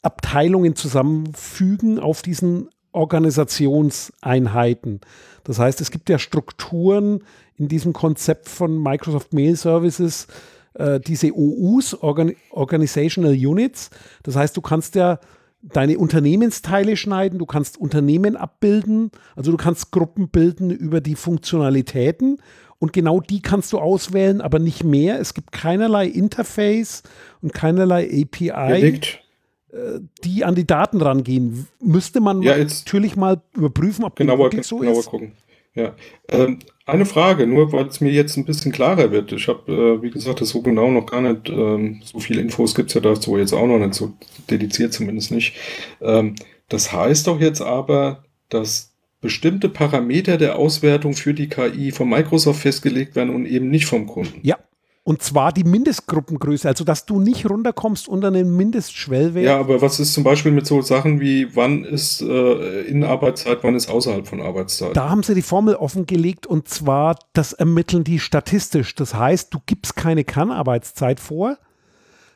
[0.01, 5.01] Abteilungen zusammenfügen auf diesen Organisationseinheiten.
[5.43, 7.23] Das heißt, es gibt ja Strukturen
[7.55, 10.27] in diesem Konzept von Microsoft Mail Services,
[10.73, 13.91] äh, diese OUs, Organ Organizational Units.
[14.23, 15.19] Das heißt, du kannst ja
[15.61, 22.37] deine Unternehmensteile schneiden, du kannst Unternehmen abbilden, also du kannst Gruppen bilden über die Funktionalitäten
[22.79, 25.19] und genau die kannst du auswählen, aber nicht mehr.
[25.19, 27.03] Es gibt keinerlei Interface
[27.41, 28.99] und keinerlei API,
[29.71, 31.67] äh, die an die Daten rangehen.
[31.79, 35.05] Müsste man ja, natürlich mal überprüfen, ob genauer, das so genauer ist.
[35.05, 35.33] gucken.
[35.73, 35.95] Ja,
[36.27, 39.31] ähm, eine Frage, nur weil es mir jetzt ein bisschen klarer wird.
[39.31, 42.75] Ich habe, äh, wie gesagt, das so genau noch gar nicht, ähm, so viele Infos
[42.75, 44.13] gibt es ja dazu jetzt auch noch nicht, so
[44.49, 45.55] dediziert zumindest nicht.
[46.01, 46.35] Ähm,
[46.67, 52.61] das heißt doch jetzt aber, dass bestimmte Parameter der Auswertung für die KI von Microsoft
[52.61, 54.39] festgelegt werden und eben nicht vom Kunden.
[54.43, 54.57] Ja.
[55.11, 59.43] Und zwar die Mindestgruppengröße, also dass du nicht runterkommst unter einen Mindestschwellwert.
[59.43, 63.57] Ja, aber was ist zum Beispiel mit so Sachen wie, wann ist äh, in Arbeitszeit,
[63.61, 64.95] wann ist außerhalb von Arbeitszeit?
[64.95, 68.95] Da haben sie die Formel offengelegt und zwar, das ermitteln die statistisch.
[68.95, 71.57] Das heißt, du gibst keine Kernarbeitszeit vor,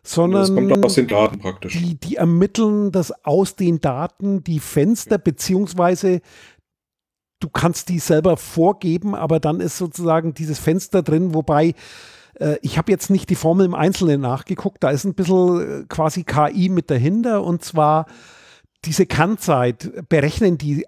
[0.03, 1.79] sondern das kommt aus den Daten praktisch.
[1.81, 6.19] Die, die ermitteln das aus den Daten, die Fenster, beziehungsweise
[7.39, 11.73] du kannst die selber vorgeben, aber dann ist sozusagen dieses Fenster drin, wobei
[12.39, 15.85] äh, ich habe jetzt nicht die Formel im Einzelnen nachgeguckt, da ist ein bisschen äh,
[15.87, 18.05] quasi KI mit dahinter und zwar
[18.85, 20.85] diese Kannzeit berechnen die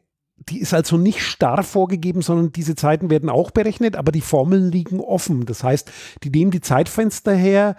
[0.49, 4.71] die ist also nicht starr vorgegeben, sondern diese Zeiten werden auch berechnet, aber die Formeln
[4.71, 5.45] liegen offen.
[5.45, 5.91] Das heißt,
[6.23, 7.75] die nehmen die Zeitfenster her,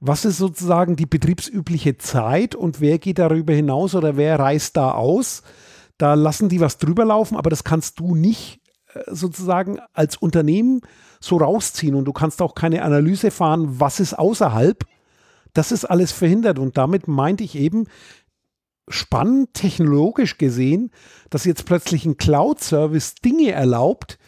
[0.00, 4.92] was ist sozusagen die betriebsübliche Zeit und wer geht darüber hinaus oder wer reist da
[4.92, 5.42] aus?
[5.98, 8.60] Da lassen die was drüber laufen, aber das kannst du nicht
[8.94, 10.80] äh, sozusagen als Unternehmen
[11.20, 14.84] so rausziehen und du kannst auch keine Analyse fahren, was ist außerhalb.
[15.52, 17.86] Das ist alles verhindert und damit meinte ich eben,
[18.90, 20.90] spannend technologisch gesehen,
[21.30, 24.18] dass jetzt plötzlich ein Cloud-Service Dinge erlaubt,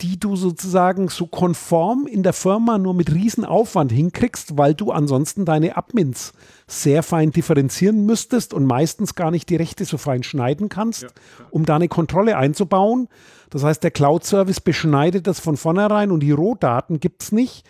[0.00, 5.44] die du sozusagen so konform in der Firma nur mit Riesenaufwand hinkriegst, weil du ansonsten
[5.44, 6.32] deine Admins
[6.66, 11.08] sehr fein differenzieren müsstest und meistens gar nicht die Rechte so fein schneiden kannst, ja,
[11.08, 11.46] ja.
[11.50, 13.08] um da eine Kontrolle einzubauen.
[13.50, 17.64] Das heißt, der Cloud-Service beschneidet das von vornherein und die Rohdaten gibt es nicht.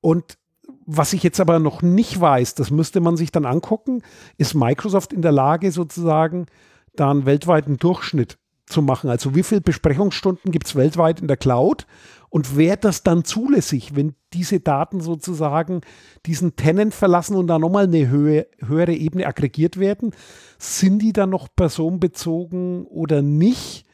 [0.00, 0.38] Und
[0.84, 4.02] was ich jetzt aber noch nicht weiß, das müsste man sich dann angucken,
[4.36, 6.46] ist Microsoft in der Lage, sozusagen
[6.94, 9.10] da einen weltweiten Durchschnitt zu machen.
[9.10, 11.86] Also wie viele Besprechungsstunden gibt es weltweit in der Cloud
[12.28, 15.82] und wäre das dann zulässig, wenn diese Daten sozusagen
[16.26, 20.14] diesen Tenant verlassen und da nochmal eine Höhe, höhere Ebene aggregiert werden?
[20.58, 23.86] Sind die dann noch personenbezogen oder nicht?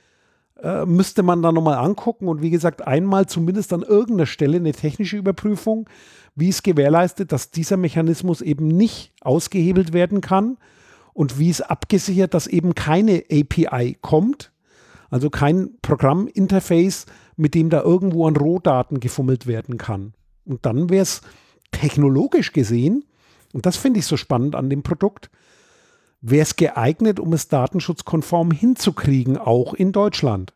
[0.62, 4.72] Äh, müsste man da nochmal angucken und wie gesagt, einmal zumindest an irgendeiner Stelle eine
[4.72, 5.88] technische Überprüfung,
[6.34, 10.56] wie es gewährleistet, dass dieser Mechanismus eben nicht ausgehebelt werden kann
[11.14, 14.52] und wie es abgesichert, dass eben keine API kommt,
[15.10, 17.06] also kein Programminterface,
[17.36, 20.12] mit dem da irgendwo an Rohdaten gefummelt werden kann.
[20.44, 21.20] Und dann wäre es
[21.70, 23.04] technologisch gesehen,
[23.52, 25.30] und das finde ich so spannend an dem Produkt,
[26.20, 30.52] wäre es geeignet, um es datenschutzkonform hinzukriegen, auch in Deutschland.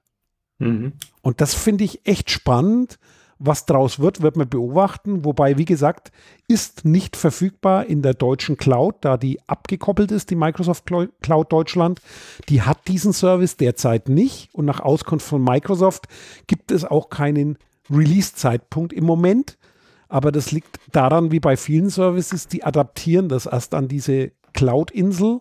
[0.58, 0.92] Mhm.
[1.22, 2.98] Und das finde ich echt spannend,
[3.44, 5.24] was draus wird, wird man beobachten.
[5.24, 6.12] Wobei, wie gesagt,
[6.46, 12.00] ist nicht verfügbar in der deutschen Cloud, da die abgekoppelt ist, die Microsoft Cloud Deutschland.
[12.48, 14.54] Die hat diesen Service derzeit nicht.
[14.54, 16.06] Und nach Auskunft von Microsoft
[16.46, 17.58] gibt es auch keinen
[17.90, 19.58] Release-Zeitpunkt im Moment.
[20.08, 25.40] Aber das liegt daran, wie bei vielen Services, die adaptieren das erst an diese Cloud-Insel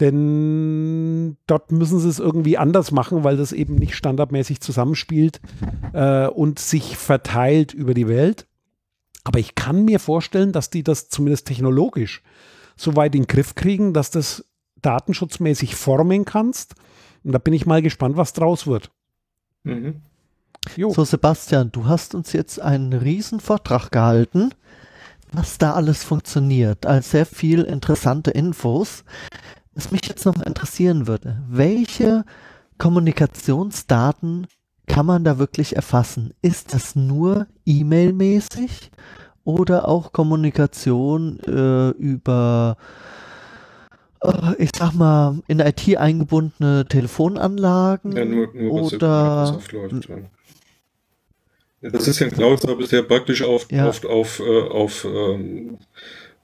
[0.00, 5.40] denn dort müssen sie es irgendwie anders machen, weil das eben nicht standardmäßig zusammenspielt
[5.92, 8.46] äh, und sich verteilt über die Welt.
[9.24, 12.22] Aber ich kann mir vorstellen, dass die das zumindest technologisch
[12.76, 14.44] so weit in den Griff kriegen, dass das
[14.82, 16.74] datenschutzmäßig formen kannst.
[17.24, 18.90] Und da bin ich mal gespannt, was draus wird.
[19.64, 20.02] Mhm.
[20.76, 24.50] So, Sebastian, du hast uns jetzt einen riesen Vortrag gehalten,
[25.32, 26.86] was da alles funktioniert.
[26.86, 29.04] Als sehr viel interessante Infos.
[29.76, 32.24] Was mich jetzt noch interessieren würde, welche
[32.78, 34.46] Kommunikationsdaten
[34.86, 36.32] kann man da wirklich erfassen?
[36.40, 38.90] Ist das nur E-Mail-mäßig
[39.44, 42.78] oder auch Kommunikation äh, über,
[44.22, 48.16] äh, ich sag mal, in IT eingebundene Telefonanlagen?
[48.16, 50.16] Ja, nur, nur oder läuft, ja.
[51.90, 53.86] Das ist ja ein Cloud-Service, der praktisch auf, ja.
[53.86, 55.76] auf, auf, äh, auf ähm,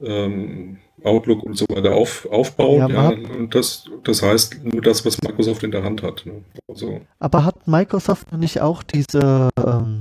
[0.03, 2.78] ähm, Outlook und so weiter auf, aufbaut.
[2.78, 6.24] Ja, ja, und das, das heißt nur das, was Microsoft in der Hand hat.
[6.26, 6.42] Ne?
[6.68, 7.00] Also.
[7.18, 10.00] Aber hat Microsoft nicht auch diese, ähm,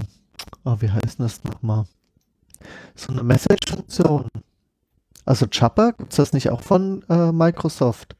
[0.65, 1.85] oh, wie heißt das nochmal?
[2.95, 4.27] So eine Message-Funktion.
[5.25, 8.15] Also Chopper, gibt es das nicht auch von äh, Microsoft?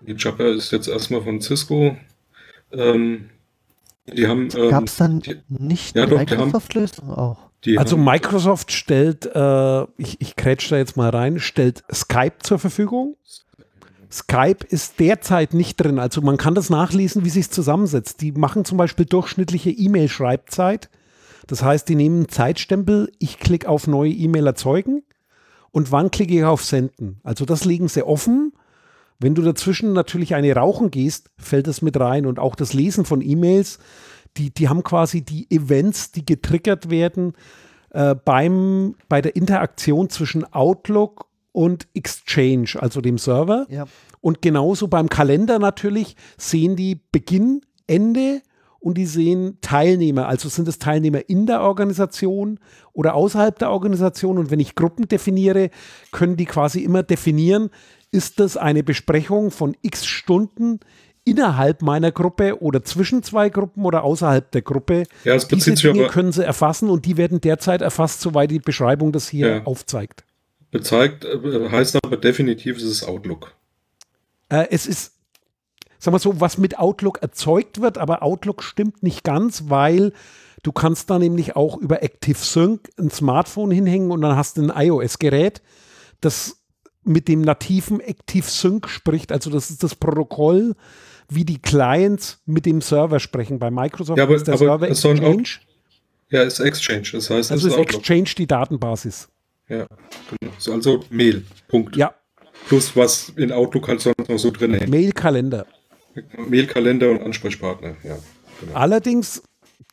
[0.00, 1.96] Die Chopper ist jetzt erstmal von Cisco.
[2.72, 3.30] Ähm,
[4.06, 4.48] die haben.
[4.56, 7.47] Ähm, Gab es dann die, nicht ja, Microsoft-Lösung auch?
[7.64, 12.58] Die also Microsoft stellt, äh, ich, ich krätsch da jetzt mal rein, stellt Skype zur
[12.58, 13.16] Verfügung.
[14.10, 15.98] Skype ist derzeit nicht drin.
[15.98, 18.20] Also man kann das nachlesen, wie sich es zusammensetzt.
[18.22, 20.88] Die machen zum Beispiel durchschnittliche E-Mail-Schreibzeit.
[21.46, 25.02] Das heißt, die nehmen Zeitstempel, ich klicke auf neue E-Mail erzeugen
[25.70, 27.20] und wann klicke ich auf Senden.
[27.22, 28.52] Also das legen sie offen.
[29.18, 33.04] Wenn du dazwischen natürlich eine rauchen gehst, fällt das mit rein und auch das Lesen
[33.04, 33.78] von E-Mails
[34.38, 37.34] die, die haben quasi die Events, die getriggert werden
[37.90, 43.66] äh, beim, bei der Interaktion zwischen Outlook und Exchange, also dem Server.
[43.68, 43.86] Ja.
[44.20, 48.42] Und genauso beim Kalender natürlich sehen die Beginn, Ende
[48.80, 50.28] und die sehen Teilnehmer.
[50.28, 52.60] Also sind es Teilnehmer in der Organisation
[52.92, 54.38] oder außerhalb der Organisation.
[54.38, 55.70] Und wenn ich Gruppen definiere,
[56.12, 57.70] können die quasi immer definieren,
[58.10, 60.80] ist das eine Besprechung von x Stunden
[61.30, 65.04] innerhalb meiner Gruppe oder zwischen zwei Gruppen oder außerhalb der Gruppe.
[65.24, 68.58] Ja, es Diese Dinge aber, können sie erfassen und die werden derzeit erfasst, soweit die
[68.58, 69.64] Beschreibung das hier ja.
[69.64, 70.24] aufzeigt.
[70.70, 73.54] Bezeigt, äh, heißt aber definitiv, es ist Outlook.
[74.48, 75.14] Äh, es ist,
[75.98, 80.12] sag mal so, was mit Outlook erzeugt wird, aber Outlook stimmt nicht ganz, weil
[80.62, 84.72] du kannst da nämlich auch über ActiveSync ein Smartphone hinhängen und dann hast du ein
[84.74, 85.62] iOS-Gerät,
[86.20, 86.58] das
[87.04, 89.32] mit dem nativen ActiveSync spricht.
[89.32, 90.74] Also das ist das Protokoll,
[91.28, 93.58] wie die Clients mit dem Server sprechen.
[93.58, 95.22] Bei Microsoft ja, aber, ist der Server Exchange.
[95.22, 97.08] Auch, ja, ist Exchange.
[97.12, 99.28] Das heißt, also ist, ist Exchange die Datenbasis.
[99.68, 99.86] Ja,
[100.40, 100.52] genau.
[100.74, 101.44] Also Mail.
[101.68, 101.96] Punkt.
[101.96, 102.14] Ja.
[102.68, 104.78] Plus was in Outlook halt sonst noch so drin.
[104.88, 105.66] Mail-Kalender.
[106.48, 108.18] Mail-Kalender und Ansprechpartner, ja.
[108.60, 108.74] genau.
[108.74, 109.42] Allerdings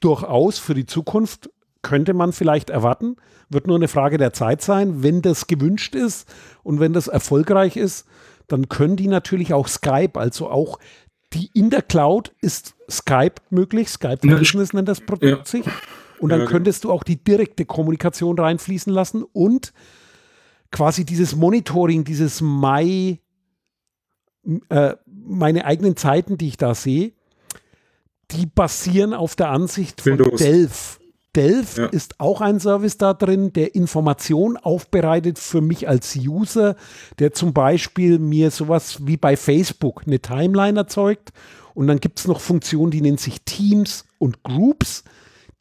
[0.01, 1.49] durchaus für die Zukunft
[1.81, 3.15] könnte man vielleicht erwarten,
[3.49, 6.27] wird nur eine Frage der Zeit sein, wenn das gewünscht ist
[6.63, 8.07] und wenn das erfolgreich ist,
[8.47, 10.79] dann können die natürlich auch Skype, also auch
[11.33, 13.89] die in der Cloud ist Skype möglich.
[13.89, 15.45] Skype for Business nennt das Produkt ja.
[15.45, 15.65] sich.
[16.19, 19.73] Und dann ja, könntest du auch die direkte Kommunikation reinfließen lassen und
[20.71, 23.19] quasi dieses Monitoring, dieses My,
[24.69, 27.13] äh, meine eigenen Zeiten, die ich da sehe,
[28.31, 30.39] die basieren auf der Ansicht von Windows.
[30.39, 30.99] Delph.
[31.35, 31.85] Delph ja.
[31.87, 36.75] ist auch ein Service da drin, der Informationen aufbereitet für mich als User,
[37.19, 41.31] der zum Beispiel mir sowas wie bei Facebook eine Timeline erzeugt.
[41.73, 45.03] Und dann gibt es noch Funktionen, die nennen sich Teams und Groups,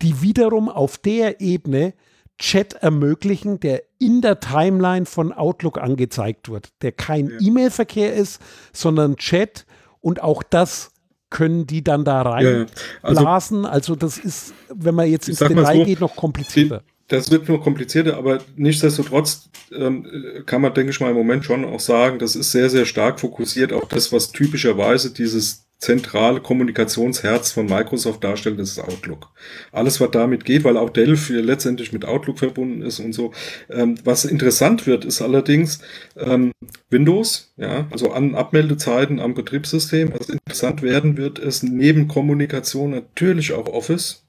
[0.00, 1.94] die wiederum auf der Ebene
[2.38, 7.36] Chat ermöglichen, der in der Timeline von Outlook angezeigt wird, der kein ja.
[7.40, 8.40] E-Mail-Verkehr ist,
[8.72, 9.66] sondern Chat
[10.00, 10.90] und auch das
[11.34, 12.66] können die dann da rein ja, ja.
[13.02, 13.26] Also.
[13.66, 16.82] Also das ist, wenn man jetzt ins Detail so, geht, noch komplizierter.
[17.08, 20.06] Das wird nur komplizierter, aber nichtsdestotrotz ähm,
[20.46, 23.18] kann man, denke ich mal, im Moment schon auch sagen, das ist sehr, sehr stark
[23.20, 29.30] fokussiert auf das, was typischerweise dieses zentrale Kommunikationsherz von Microsoft darstellt, das ist Outlook.
[29.72, 33.32] Alles, was damit geht, weil auch Delphi letztendlich mit Outlook verbunden ist und so.
[33.70, 35.80] Ähm, was interessant wird, ist allerdings
[36.16, 36.52] ähm,
[36.90, 40.12] Windows, ja, also an Abmeldezeiten am Betriebssystem.
[40.16, 44.23] Was interessant werden wird, ist neben Kommunikation natürlich auch Office.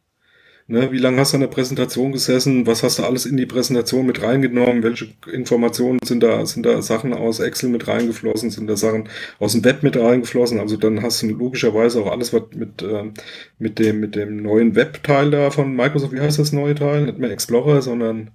[0.68, 2.66] Ne, wie lange hast du an der Präsentation gesessen?
[2.66, 4.82] Was hast du alles in die Präsentation mit reingenommen?
[4.82, 6.43] Welche Informationen sind da?
[6.47, 8.49] Sind da Sachen aus Excel mit reingeflossen?
[8.49, 9.07] Sind da Sachen
[9.38, 10.59] aus dem Web mit reingeflossen?
[10.59, 13.11] Also dann hast du logischerweise auch alles, was mit, äh,
[13.59, 17.05] mit dem, mit dem neuen Web-Teil da von Microsoft, wie heißt das neue Teil?
[17.05, 18.32] Nicht mehr Explorer, sondern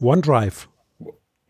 [0.00, 0.68] OneDrive.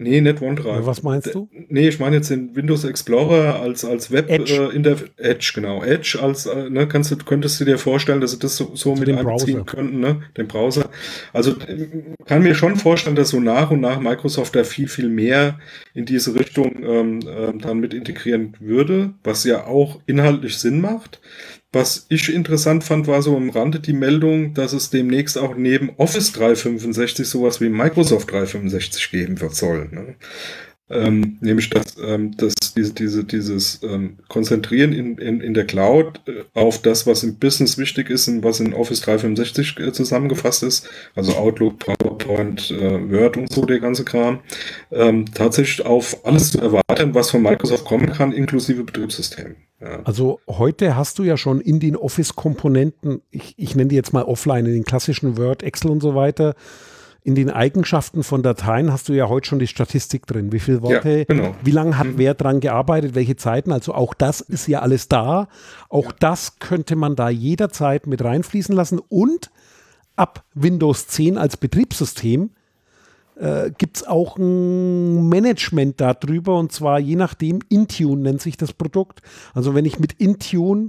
[0.00, 0.86] Nee, nicht OneDrive.
[0.86, 1.48] Was meinst du?
[1.68, 4.70] Nee, ich meine jetzt den Windows Explorer als, als Web Edge.
[4.70, 5.82] Äh, in der Edge, genau.
[5.82, 8.94] Edge als, äh, ne, kannst du, könntest du dir vorstellen, dass sie das so, so
[8.94, 10.22] mit einbeziehen könnten, ne?
[10.36, 10.88] Den Browser.
[11.32, 11.56] Also
[12.26, 15.58] kann mir schon vorstellen, dass so nach und nach Microsoft da viel, viel mehr
[15.94, 21.20] in diese Richtung ähm, äh, dann mit integrieren würde, was ja auch inhaltlich Sinn macht.
[21.72, 25.90] Was ich interessant fand, war so am Rande die Meldung, dass es demnächst auch neben
[25.98, 29.88] Office 365 sowas wie Microsoft 365 geben wird soll.
[29.90, 30.16] Ne?
[30.90, 36.22] Ähm, nämlich dass, ähm, dass diese, diese, dieses ähm, Konzentrieren in, in, in der Cloud
[36.26, 40.62] äh, auf das, was im Business wichtig ist und was in Office 365 äh, zusammengefasst
[40.62, 44.40] ist, also Outlook, PowerPoint, äh, Word und so der ganze Kram,
[44.90, 49.56] ähm, tatsächlich auf alles zu erwarten, was von Microsoft kommen kann, inklusive Betriebssystem.
[49.80, 50.00] Ja.
[50.04, 54.24] Also heute hast du ja schon in den Office-Komponenten, ich, ich nenne die jetzt mal
[54.24, 56.54] offline, in den klassischen Word, Excel und so weiter,
[57.22, 60.50] in den Eigenschaften von Dateien hast du ja heute schon die Statistik drin.
[60.50, 61.54] Wie viele Worte, ja, genau.
[61.62, 62.14] wie lange hat mhm.
[62.18, 63.70] wer dran gearbeitet, welche Zeiten.
[63.70, 65.48] Also auch das ist ja alles da.
[65.90, 66.16] Auch ja.
[66.20, 68.98] das könnte man da jederzeit mit reinfließen lassen.
[69.10, 69.50] Und
[70.16, 72.50] ab Windows 10 als Betriebssystem
[73.38, 76.58] äh, gibt es auch ein Management darüber.
[76.58, 79.20] Und zwar je nachdem, Intune nennt sich das Produkt.
[79.54, 80.88] Also wenn ich mit Intune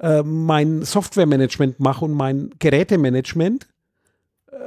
[0.00, 3.66] äh, mein Softwaremanagement mache und mein Gerätemanagement,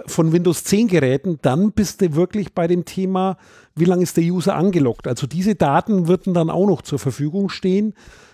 [0.06, 3.38] von Windows 10 Geräten, dann bist du wirklich bei dem Thema,
[3.76, 5.08] wie lange ist der User angelockt.
[5.08, 7.94] Also diese Daten würden dann auch noch zur Verfügung stehen,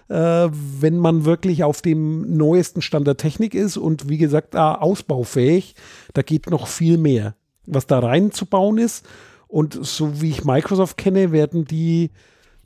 [0.09, 4.75] äh, wenn man wirklich auf dem neuesten Stand der Technik ist und wie gesagt, ah,
[4.75, 5.75] ausbaufähig.
[6.13, 7.36] Da geht noch viel mehr,
[7.66, 9.05] was da reinzubauen ist.
[9.47, 12.11] Und so wie ich Microsoft kenne, werden die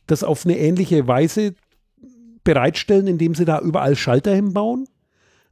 [0.07, 1.53] das auf eine ähnliche Weise
[2.43, 4.87] bereitstellen, indem sie da überall Schalter hinbauen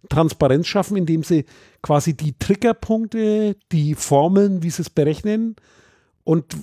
[0.09, 1.45] Transparenz schaffen, indem sie
[1.81, 5.55] quasi die Triggerpunkte, die Formeln, wie sie es berechnen
[6.23, 6.55] und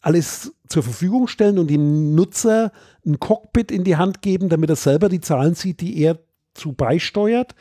[0.00, 2.72] alles zur Verfügung stellen und dem Nutzer
[3.06, 6.18] ein Cockpit in die Hand geben, damit er selber die Zahlen sieht, die er
[6.54, 7.54] zu beisteuert.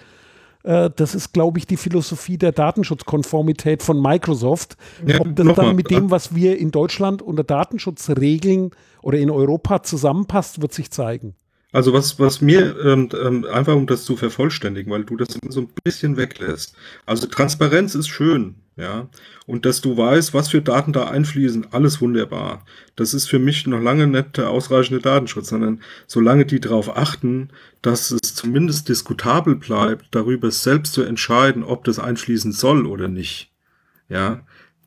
[0.64, 4.78] Äh, das ist, glaube ich, die Philosophie der Datenschutzkonformität von Microsoft.
[5.05, 9.84] Ja, Ob das dann mit dem, was wir in Deutschland unter Datenschutzregeln oder in Europa
[9.84, 11.36] zusammenpasst, wird sich zeigen.
[11.74, 15.62] Also was, was mir, ähm, ähm, einfach um das zu vervollständigen, weil du das so
[15.62, 16.76] ein bisschen weglässt.
[17.06, 19.08] Also Transparenz ist schön, ja.
[19.46, 22.66] Und dass du weißt, was für Daten da einfließen, alles wunderbar.
[22.98, 27.50] Das ist für mich noch lange nicht der ausreichende Datenschutz, sondern solange die darauf achten,
[27.82, 33.50] dass es zumindest diskutabel bleibt, darüber selbst zu entscheiden, ob das einfließen soll oder nicht.
[34.10, 34.42] Ja,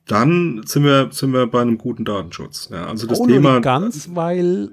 [0.06, 2.68] dann sind wir, sind wir bei einem guten Datenschutz.
[2.70, 3.60] Ja, also das oh, Thema.
[3.60, 4.70] ganz, weil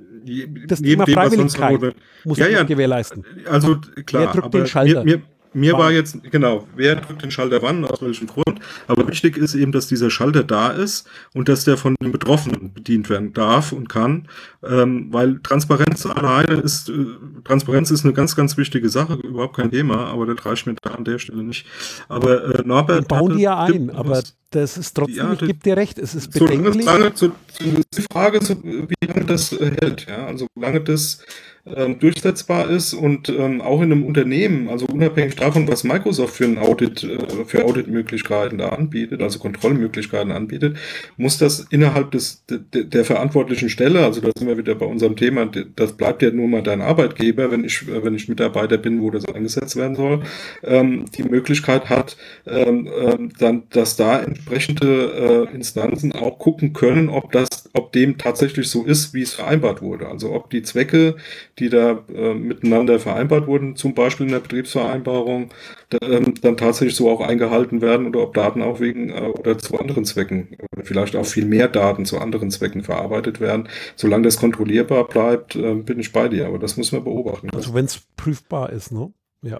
[0.67, 3.26] das Thema Freiwilligkeit muss ja, ja, gewährleisten.
[3.49, 5.03] Also klar, Wer drückt den Schalter?
[5.03, 8.59] Mir, mir, mir war jetzt, genau, wer drückt den Schalter wann, aus welchem Grund.
[8.87, 12.73] Aber wichtig ist eben, dass dieser Schalter da ist und dass der von den Betroffenen
[12.73, 14.27] bedient werden darf und kann.
[14.63, 17.05] Ähm, weil Transparenz alleine ist, äh,
[17.43, 20.91] Transparenz ist eine ganz, ganz wichtige Sache, überhaupt kein Thema, aber das reicht mir da
[20.91, 21.65] an der Stelle nicht.
[22.07, 23.09] Aber äh, Norbert.
[23.09, 26.13] Wir bauen die ja ein, aber das ist trotzdem, ja, ich gebe dir recht, es
[26.13, 26.85] ist bedenklich.
[26.85, 31.23] Solange, so, die Frage, wie lange das äh, hält, ja, also solange das
[31.66, 36.45] ähm, durchsetzbar ist und ähm, auch in einem Unternehmen, also unabhängig davon, was Microsoft für
[36.45, 40.78] ein Audit, äh, für Auditmöglichkeiten da anbietet, also Kontrollmöglichkeiten anbietet,
[41.18, 45.16] muss das innerhalb des de, der verantwortlichen Stelle, also da sind wir wieder bei unserem
[45.16, 45.45] Thema,
[45.76, 49.26] das bleibt ja nur mal dein Arbeitgeber, wenn ich wenn ich Mitarbeiter bin, wo das
[49.26, 50.24] eingesetzt werden soll,
[50.64, 57.09] ähm, die Möglichkeit hat, ähm, ähm, dann, dass da entsprechende äh, Instanzen auch gucken können,
[57.09, 61.16] ob das, ob dem tatsächlich so ist, wie es vereinbart wurde, also ob die Zwecke
[61.59, 65.49] die da äh, miteinander vereinbart wurden, zum Beispiel in der Betriebsvereinbarung,
[65.89, 69.57] da, ähm, dann tatsächlich so auch eingehalten werden oder ob Daten auch wegen äh, oder
[69.57, 73.67] zu anderen Zwecken oder vielleicht auch viel mehr Daten zu anderen Zwecken verarbeitet werden.
[73.95, 77.49] Solange das kontrollierbar bleibt, äh, bin ich bei dir, aber das muss man beobachten.
[77.53, 79.11] Also wenn es prüfbar ist, ne?
[79.41, 79.59] Ja.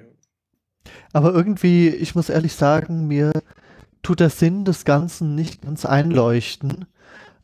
[1.14, 3.32] Aber irgendwie, ich muss ehrlich sagen, mir
[4.02, 6.86] tut der Sinn des Ganzen nicht ganz einleuchten.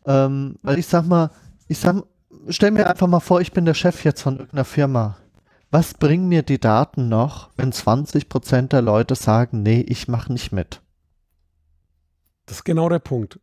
[0.05, 1.31] Ähm, weil ich sag mal,
[1.67, 2.03] ich sag,
[2.49, 5.17] stell mir einfach mal vor, ich bin der Chef jetzt von irgendeiner Firma.
[5.69, 10.51] Was bringen mir die Daten noch, wenn 20% der Leute sagen, nee, ich mache nicht
[10.51, 10.81] mit?
[12.45, 13.39] Das ist genau der Punkt.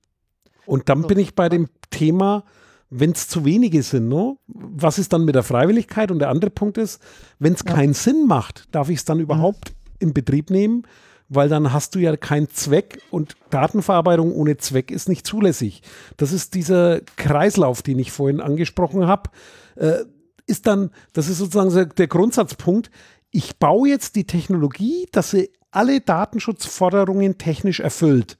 [0.66, 2.44] Und dann bin ich bei dem Thema,
[2.88, 4.38] wenn es zu wenige sind, no?
[4.46, 6.10] was ist dann mit der Freiwilligkeit?
[6.10, 7.02] Und der andere Punkt ist,
[7.38, 7.74] wenn es ja.
[7.74, 9.96] keinen Sinn macht, darf ich es dann überhaupt mhm.
[9.98, 10.84] in Betrieb nehmen?
[11.28, 15.82] Weil dann hast du ja keinen Zweck und Datenverarbeitung ohne Zweck ist nicht zulässig.
[16.16, 19.30] Das ist dieser Kreislauf, den ich vorhin angesprochen habe.
[19.76, 20.04] Äh,
[20.46, 22.90] ist dann, das ist sozusagen der Grundsatzpunkt.
[23.30, 28.36] Ich baue jetzt die Technologie, dass sie alle Datenschutzforderungen technisch erfüllt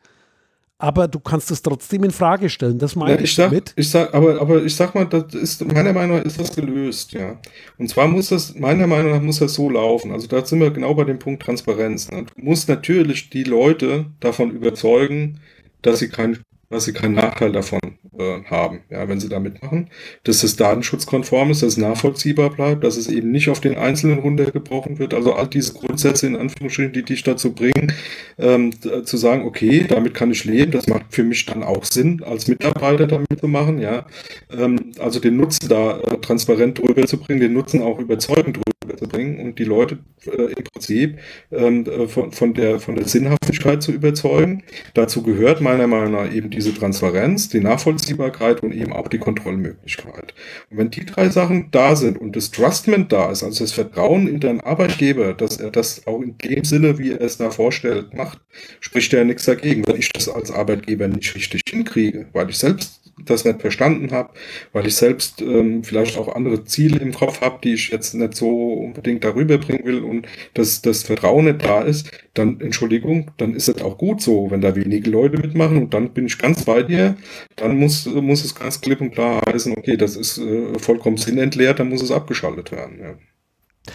[0.85, 2.78] aber du kannst es trotzdem in Frage stellen.
[2.78, 3.72] Das meine ja, ich, ich sag, mit.
[3.74, 7.12] Ich sag, aber, aber ich sag mal, das ist, meiner Meinung nach ist das gelöst,
[7.12, 7.41] ja.
[7.78, 10.12] Und zwar muss das, meiner Meinung nach muss das so laufen.
[10.12, 12.11] Also da sind wir genau bei dem Punkt Transparenz.
[12.11, 12.24] Ne?
[12.24, 15.41] Du musst natürlich die Leute davon überzeugen,
[15.80, 16.41] dass sie kein
[16.75, 17.81] dass sie keinen Nachteil davon
[18.18, 19.89] äh, haben, ja, wenn sie da mitmachen,
[20.25, 24.18] dass es datenschutzkonform ist, dass es nachvollziehbar bleibt, dass es eben nicht auf den Einzelnen
[24.18, 25.14] runtergebrochen wird.
[25.14, 27.93] Also all diese Grundsätze in Anführungsstrichen, die dich dazu bringen,
[28.39, 32.22] ähm, zu sagen, okay, damit kann ich leben, das macht für mich dann auch Sinn,
[32.25, 34.07] als Mitarbeiter damit zu machen, ja.
[34.51, 38.97] Ähm, also den Nutzen da äh, transparent drüber zu bringen, den Nutzen auch überzeugend drüber
[38.97, 41.18] zu bringen und die Leute äh, im Prinzip
[41.53, 44.62] ähm, äh, von, von, der, von der Sinnhaftigkeit zu überzeugen.
[44.95, 50.34] Dazu gehört meiner Meinung nach eben diese Transparenz, die Nachvollziehbarkeit und eben auch die Kontrollmöglichkeit.
[50.70, 54.26] Und wenn die drei Sachen da sind und das Trustment da ist, also das Vertrauen
[54.26, 58.14] in deinen Arbeitgeber, dass er das auch in dem Sinne, wie er es da vorstellt,
[58.14, 58.40] macht,
[58.80, 63.03] spricht ja nichts dagegen, wenn ich das als Arbeitgeber nicht richtig hinkriege, weil ich selbst
[63.22, 64.30] das nicht verstanden habe,
[64.72, 68.34] weil ich selbst ähm, vielleicht auch andere Ziele im Kopf habe, die ich jetzt nicht
[68.34, 73.54] so unbedingt darüber bringen will und dass das Vertrauen nicht da ist, dann, Entschuldigung, dann
[73.54, 76.64] ist es auch gut so, wenn da wenige Leute mitmachen und dann bin ich ganz
[76.64, 77.16] bei dir,
[77.56, 81.78] dann muss, muss es ganz klipp und klar heißen, okay, das ist äh, vollkommen sinnentleert,
[81.78, 82.98] dann muss es abgeschaltet werden.
[83.00, 83.14] Ja.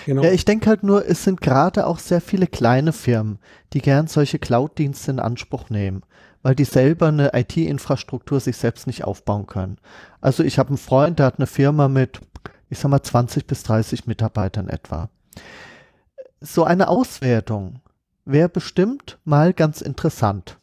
[0.05, 0.23] Genau.
[0.23, 3.39] Ja, ich denke halt nur, es sind gerade auch sehr viele kleine Firmen,
[3.73, 6.03] die gern solche Cloud-Dienste in Anspruch nehmen
[6.41, 9.77] weil die selber eine IT-Infrastruktur sich selbst nicht aufbauen können.
[10.21, 12.21] Also ich habe einen Freund, der hat eine Firma mit,
[12.69, 15.09] ich sag mal, 20 bis 30 Mitarbeitern etwa.
[16.41, 17.81] So eine Auswertung
[18.25, 20.57] wäre bestimmt mal ganz interessant.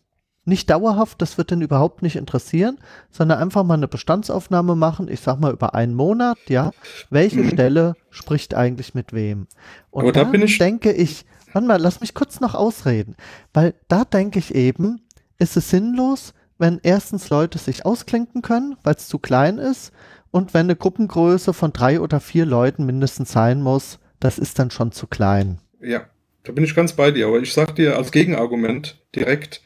[0.48, 2.78] Nicht dauerhaft, das wird den überhaupt nicht interessieren,
[3.10, 6.70] sondern einfach mal eine Bestandsaufnahme machen, ich sag mal über einen Monat, ja,
[7.10, 7.50] welche mhm.
[7.52, 9.48] Stelle spricht eigentlich mit wem.
[9.90, 13.16] Und Aber da bin ich denke ich, warte mal, lass mich kurz noch ausreden,
[13.52, 15.00] weil da denke ich eben,
[15.38, 19.92] ist es sinnlos, wenn erstens Leute sich ausklinken können, weil es zu klein ist,
[20.30, 24.70] und wenn eine Gruppengröße von drei oder vier Leuten mindestens sein muss, das ist dann
[24.70, 25.60] schon zu klein.
[25.80, 26.06] Ja,
[26.42, 29.62] da bin ich ganz bei dir, aber ich sag dir als Gegenargument direkt,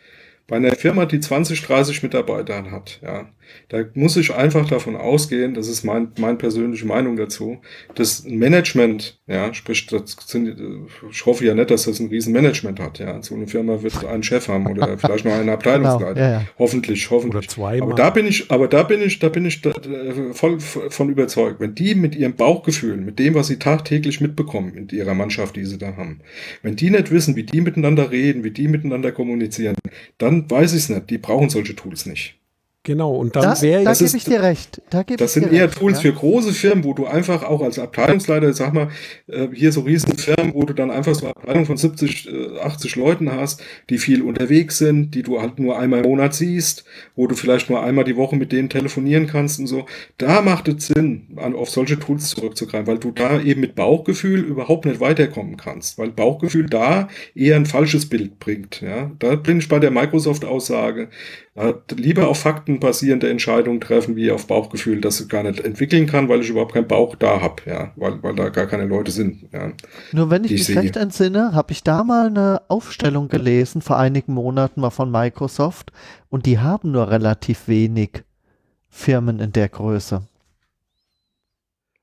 [0.47, 3.29] bei einer Firma, die 20, 30 Mitarbeiter hat, ja,
[3.69, 7.61] da muss ich einfach davon ausgehen, das ist mein, meine persönliche Meinung dazu,
[7.95, 10.57] dass ein Management, ja, sprich, das sind,
[11.11, 13.23] ich hoffe ja nicht, dass das ein Riesenmanagement hat, ja.
[13.23, 16.15] So eine Firma wird einen Chef haben oder vielleicht noch einen Abteilungsleiter.
[16.15, 16.47] Genau, ja, ja.
[16.59, 17.39] Hoffentlich, hoffentlich.
[17.39, 19.73] Oder zwei aber da bin ich, aber da bin ich, da bin ich da,
[20.33, 21.61] voll von überzeugt.
[21.61, 25.65] Wenn die mit ihrem Bauchgefühl, mit dem, was sie tagtäglich mitbekommen in ihrer Mannschaft, die
[25.65, 26.21] sie da haben,
[26.63, 29.77] wenn die nicht wissen, wie die miteinander reden, wie die miteinander kommunizieren,
[30.19, 31.11] dann weiß ich es nicht.
[31.11, 32.40] Die brauchen solche Tools nicht.
[32.83, 34.81] Genau, und dann da, wäre Da gebe ich dir recht.
[34.89, 36.11] Da das sind eher recht, Tools ja?
[36.11, 38.89] für große Firmen, wo du einfach auch als Abteilungsleiter, sag mal,
[39.27, 42.31] äh, hier so riesen Firmen, wo du dann einfach so eine Abteilung von 70,
[42.63, 46.33] 80 äh, Leuten hast, die viel unterwegs sind, die du halt nur einmal im Monat
[46.33, 46.85] siehst,
[47.17, 49.85] wo du vielleicht nur einmal die Woche mit denen telefonieren kannst und so.
[50.17, 54.87] Da macht es Sinn, auf solche Tools zurückzugreifen, weil du da eben mit Bauchgefühl überhaupt
[54.87, 58.81] nicht weiterkommen kannst, weil Bauchgefühl da eher ein falsches Bild bringt.
[58.81, 61.11] Ja, da bin ich bei der Microsoft-Aussage.
[61.97, 66.29] Lieber auf Fakten basierende Entscheidungen treffen, wie auf Bauchgefühl, das ich gar nicht entwickeln kann,
[66.29, 69.49] weil ich überhaupt keinen Bauch da habe, ja, weil, weil da gar keine Leute sind.
[69.53, 69.73] Ja,
[70.13, 74.33] Nur wenn ich mich recht entsinne, habe ich da mal eine Aufstellung gelesen, vor einigen
[74.33, 75.91] Monaten mal von Microsoft,
[76.29, 78.23] und die haben nur relativ wenig
[78.89, 80.23] Firmen in der Größe.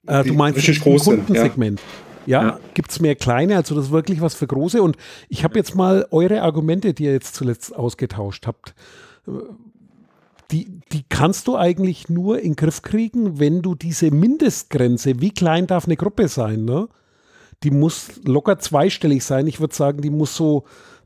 [0.08, 1.80] Äh, du meinst richtig Kundensegment.
[1.80, 2.42] Ja.
[2.42, 2.60] Ja, ja.
[2.74, 4.82] gibt es mehr kleine, also das ist wirklich was für große.
[4.84, 4.98] Und
[5.30, 8.76] ich habe jetzt mal eure Argumente, die ihr jetzt zuletzt ausgetauscht habt,
[10.52, 15.32] die, die kannst du eigentlich nur in den Griff kriegen, wenn du diese Mindestgrenze, wie
[15.32, 16.88] klein darf eine Gruppe sein, ne?
[17.64, 19.48] Die muss locker zweistellig sein.
[19.48, 20.66] Ich würde sagen, die muss so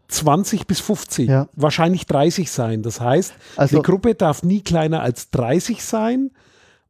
[0.09, 1.47] 20 bis 50, ja.
[1.55, 2.83] wahrscheinlich 30 sein.
[2.83, 6.31] Das heißt, also, eine Gruppe darf nie kleiner als 30 sein.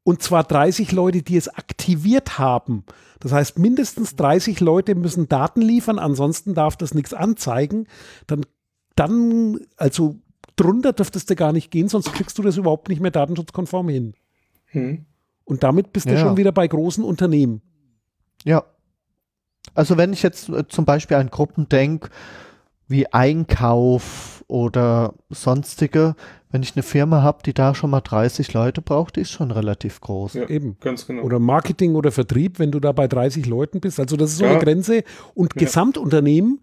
[0.04, 2.86] Und zwar 30 Leute, die es aktiviert haben.
[3.20, 7.86] Das heißt, mindestens 30 Leute müssen Daten liefern, ansonsten darf das nichts anzeigen.
[8.26, 8.48] Dann,
[8.96, 10.16] dann, also
[10.56, 14.14] drunter dürftest du gar nicht gehen, sonst kriegst du das überhaupt nicht mehr datenschutzkonform hin.
[14.68, 15.06] Hm.
[15.44, 16.14] Und damit bist ja.
[16.14, 17.62] du schon wieder bei großen Unternehmen.
[18.44, 18.64] Ja.
[19.74, 22.10] Also wenn ich jetzt äh, zum Beispiel an Gruppen denke,
[22.88, 26.16] wie Einkauf oder sonstige,
[26.50, 29.52] wenn ich eine Firma habe, die da schon mal 30 Leute braucht, die ist schon
[29.52, 30.34] relativ groß.
[30.34, 30.78] Ja, eben.
[30.82, 31.24] Ganz genau.
[31.24, 34.00] Oder Marketing oder Vertrieb, wenn du da bei 30 Leuten bist.
[34.00, 34.52] Also das ist so ja.
[34.52, 35.04] eine Grenze.
[35.34, 35.60] Und ja.
[35.66, 36.62] Gesamtunternehmen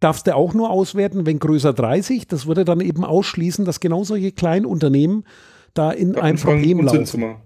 [0.00, 2.26] darfst du auch nur auswerten, wenn größer 30.
[2.28, 5.24] Das würde dann eben ausschließen, dass genau solche kleinen Unternehmen
[5.74, 7.36] da in ja, ein Problem laufen.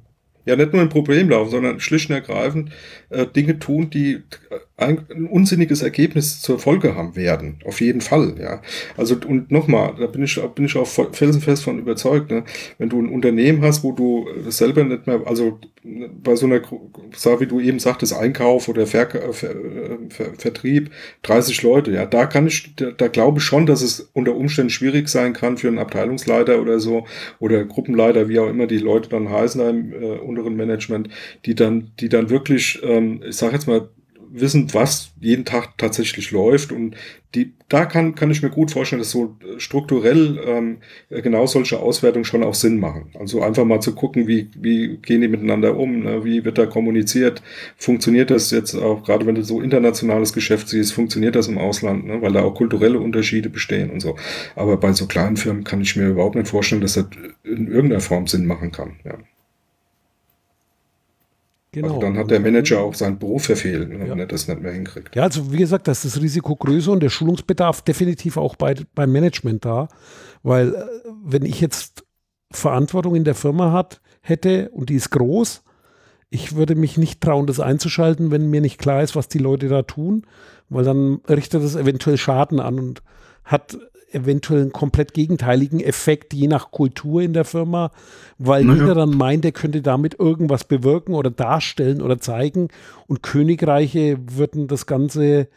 [0.45, 2.71] Ja, nicht nur ein Problem laufen, sondern schlicht und ergreifend
[3.11, 4.23] äh, Dinge tun, die
[4.77, 7.59] ein, ein, unsinniges Ergebnis zur Folge haben werden.
[7.67, 8.63] Auf jeden Fall, ja.
[8.97, 12.45] Also, und nochmal, da bin ich, bin ich auch felsenfest von überzeugt, ne?
[12.79, 17.47] Wenn du ein Unternehmen hast, wo du selber nicht mehr, also bei so einer, wie
[17.47, 19.55] du eben sagtest, Einkauf oder Ver, Ver,
[20.11, 20.91] Ver, Vertrieb,
[21.23, 24.71] 30 Leute, ja, da kann ich, da, da glaube ich schon, dass es unter Umständen
[24.71, 27.07] schwierig sein kann für einen Abteilungsleiter oder so,
[27.39, 31.09] oder Gruppenleiter, wie auch immer die Leute dann heißen im äh, unteren Management,
[31.45, 33.89] die dann, die dann wirklich, ähm, ich sag jetzt mal,
[34.33, 36.73] wissen, was jeden Tag tatsächlich läuft.
[36.73, 36.95] Und
[37.35, 40.79] die, da kann, kann ich mir gut vorstellen, dass so strukturell ähm,
[41.11, 43.11] genau solche Auswertungen schon auch Sinn machen.
[43.19, 46.25] Also einfach mal zu gucken, wie, wie gehen die miteinander um, ne?
[46.25, 47.43] wie wird da kommuniziert,
[47.77, 52.07] funktioniert das jetzt auch, gerade wenn du so internationales Geschäft siehst, funktioniert das im Ausland,
[52.07, 52.23] ne?
[52.23, 54.17] weil da auch kulturelle Unterschiede bestehen und so.
[54.57, 57.07] Aber bei so kleinen Firmen kann ich mir überhaupt nicht vorstellen, dass das
[57.45, 58.97] in irgendeiner Form Sinn machen kann.
[59.05, 59.19] Ja.
[61.73, 61.89] Genau.
[61.89, 64.73] Also dann hat der Manager auch seinen Beruf verfehlt, ne, wenn er das nicht mehr
[64.73, 65.15] hinkriegt.
[65.15, 68.75] Ja, also wie gesagt, das ist das Risiko größer und der Schulungsbedarf definitiv auch bei,
[68.95, 69.89] beim Management da.
[70.43, 70.85] Weil äh,
[71.25, 72.05] wenn ich jetzt
[72.51, 75.63] Verantwortung in der Firma hat, hätte und die ist groß,
[76.29, 79.69] ich würde mich nicht trauen, das einzuschalten, wenn mir nicht klar ist, was die Leute
[79.69, 80.27] da tun,
[80.69, 83.03] weil dann richtet das eventuell Schaden an und
[83.45, 83.79] hat
[84.13, 87.93] eventuell einen komplett gegenteiligen Effekt, je nach Kultur in der Firma,
[88.39, 88.83] weil naja.
[88.83, 92.69] jeder dann meint, er könnte damit irgendwas bewirken oder darstellen oder zeigen
[93.07, 95.49] und Königreiche würden das Ganze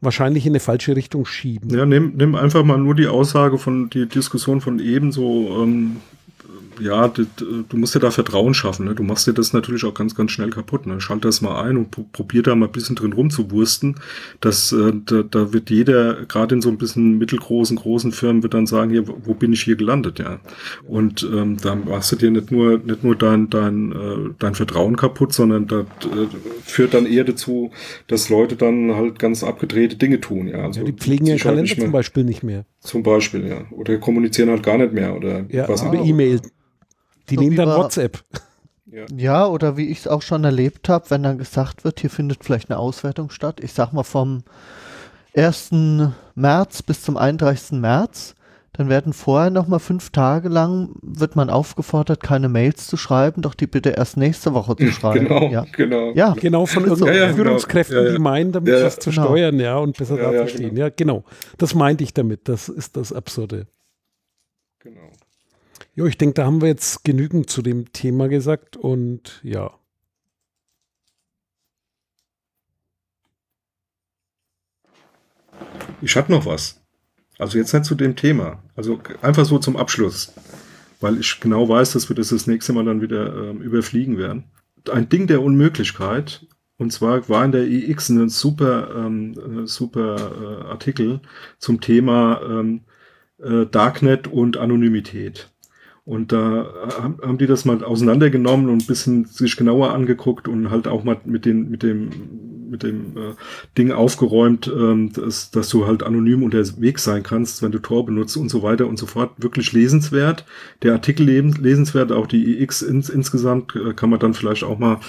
[0.00, 1.70] wahrscheinlich in eine falsche Richtung schieben.
[1.70, 5.96] Ja, nimm, nimm einfach mal nur die Aussage von, die Diskussion von eben so, ähm,
[6.80, 7.24] ja, du,
[7.68, 8.86] du musst dir da Vertrauen schaffen.
[8.86, 8.94] Ne?
[8.94, 10.86] Du machst dir das natürlich auch ganz, ganz schnell kaputt.
[10.86, 11.00] Ne?
[11.00, 13.96] Schalt das mal ein und probier da mal ein bisschen drin rumzuwursten.
[14.40, 18.54] Das, äh, da, da wird jeder, gerade in so ein bisschen mittelgroßen, großen Firmen, wird
[18.54, 20.40] dann sagen, hier, wo bin ich hier gelandet, ja.
[20.86, 24.96] Und ähm, da machst du dir nicht nur, nicht nur dein, dein, äh, dein Vertrauen
[24.96, 26.26] kaputt, sondern das äh,
[26.62, 27.70] führt dann eher dazu,
[28.06, 30.64] dass Leute dann halt ganz abgedrehte Dinge tun, ja.
[30.64, 32.64] Also ja die pflegen ihren Kalender halt zum Beispiel nicht mehr.
[32.80, 33.64] Zum Beispiel, ja.
[33.70, 36.40] Oder kommunizieren halt gar nicht mehr oder ja, was über E-Mail.
[37.30, 38.24] Die so nehmen dann WhatsApp.
[38.90, 39.04] Ja.
[39.14, 42.42] ja, oder wie ich es auch schon erlebt habe, wenn dann gesagt wird, hier findet
[42.42, 43.60] vielleicht eine Auswertung statt.
[43.62, 44.44] Ich sag mal vom
[45.36, 45.70] 1.
[46.34, 47.78] März bis zum 31.
[47.80, 48.34] März.
[48.72, 53.54] Dann werden vorher nochmal fünf Tage lang, wird man aufgefordert, keine Mails zu schreiben, doch
[53.54, 55.26] die bitte erst nächste Woche zu schreiben.
[55.26, 55.66] Genau, ja.
[55.72, 56.12] genau.
[56.14, 57.44] Ja, genau von irgendwelchen ja, ja, genau.
[57.44, 58.12] Führungskräften, genau.
[58.12, 59.24] die meinen, damit das zu genau.
[59.24, 60.76] steuern, ja, und besser ja, da stehen.
[60.76, 60.80] Genau.
[60.80, 61.24] Ja, genau.
[61.56, 62.48] Das meinte ich damit.
[62.48, 63.66] Das ist das Absurde.
[64.78, 65.10] Genau.
[65.98, 69.72] Jo, ich denke, da haben wir jetzt genügend zu dem Thema gesagt und ja.
[76.00, 76.80] Ich hatte noch was.
[77.36, 78.62] Also jetzt nicht zu dem Thema.
[78.76, 80.32] Also einfach so zum Abschluss.
[81.00, 84.44] weil ich genau weiß, dass wir das das nächste Mal dann wieder äh, überfliegen werden.
[84.92, 86.46] Ein Ding der Unmöglichkeit.
[86.76, 91.22] Und zwar war in der EX ein super, ähm, super äh, Artikel
[91.58, 92.82] zum Thema ähm,
[93.38, 95.50] äh, Darknet und Anonymität.
[96.08, 100.70] Und da haben, haben die das mal auseinandergenommen und ein bisschen sich genauer angeguckt und
[100.70, 102.08] halt auch mal mit den, mit dem,
[102.70, 103.34] mit dem äh,
[103.76, 108.38] Ding aufgeräumt, ähm, dass, dass du halt anonym unterwegs sein kannst, wenn du Tor benutzt
[108.38, 109.32] und so weiter und so fort.
[109.36, 110.46] Wirklich lesenswert.
[110.80, 115.00] Der Artikel lesenswert, auch die EX ins, insgesamt äh, kann man dann vielleicht auch mal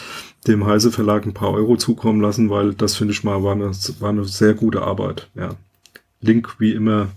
[0.47, 3.71] dem Heise Verlag ein paar Euro zukommen lassen, weil das finde ich mal war eine,
[4.01, 5.29] war eine sehr gute Arbeit.
[5.33, 5.55] Ja.
[6.19, 7.07] Link wie immer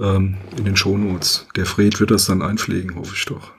[0.00, 1.46] ähm, in den Shownotes.
[1.56, 3.52] Der Fred wird das dann einpflegen, hoffe ich doch.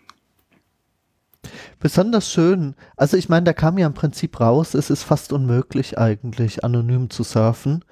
[1.80, 5.98] Besonders schön, also ich meine, da kam ja im Prinzip raus, es ist fast unmöglich
[5.98, 7.84] eigentlich anonym zu surfen,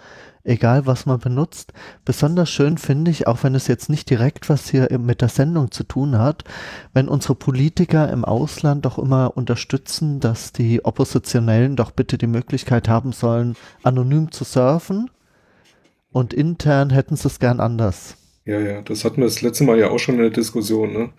[0.43, 1.73] egal was man benutzt.
[2.05, 5.71] Besonders schön finde ich, auch wenn es jetzt nicht direkt was hier mit der Sendung
[5.71, 6.43] zu tun hat,
[6.93, 12.87] wenn unsere Politiker im Ausland doch immer unterstützen, dass die Oppositionellen doch bitte die Möglichkeit
[12.87, 15.09] haben sollen, anonym zu surfen
[16.11, 18.18] und intern hätten sie es gern anders.
[18.49, 20.91] Ja, ja, das hatten wir das letzte Mal ja auch schon in der Diskussion.
[20.91, 21.11] Ne?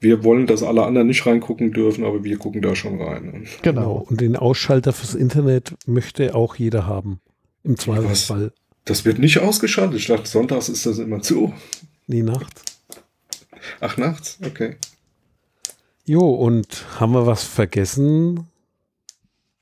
[0.00, 3.24] Wir wollen, dass alle anderen nicht reingucken dürfen, aber wir gucken da schon rein.
[3.26, 3.32] Ne?
[3.32, 3.50] Genau.
[3.60, 4.06] genau.
[4.08, 7.20] Und den Ausschalter fürs Internet möchte auch jeder haben.
[7.62, 8.52] Im Zweifelsfall.
[8.86, 9.98] Das wird nicht ausgeschaltet.
[9.98, 11.52] Ich dachte, sonntags ist das immer zu.
[12.06, 12.62] Nee, nachts.
[13.80, 14.38] Ach, nachts?
[14.42, 14.76] Okay.
[16.06, 18.46] Jo, und haben wir was vergessen?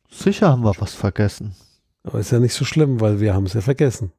[0.08, 1.56] Sicher haben wir was vergessen.
[2.04, 4.12] Aber ist ja nicht so schlimm, weil wir haben es ja vergessen.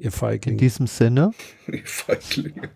[0.00, 0.54] Ihr Feigling.
[0.54, 1.32] In diesem Sinne.
[1.66, 2.70] Ihr Feiglinge.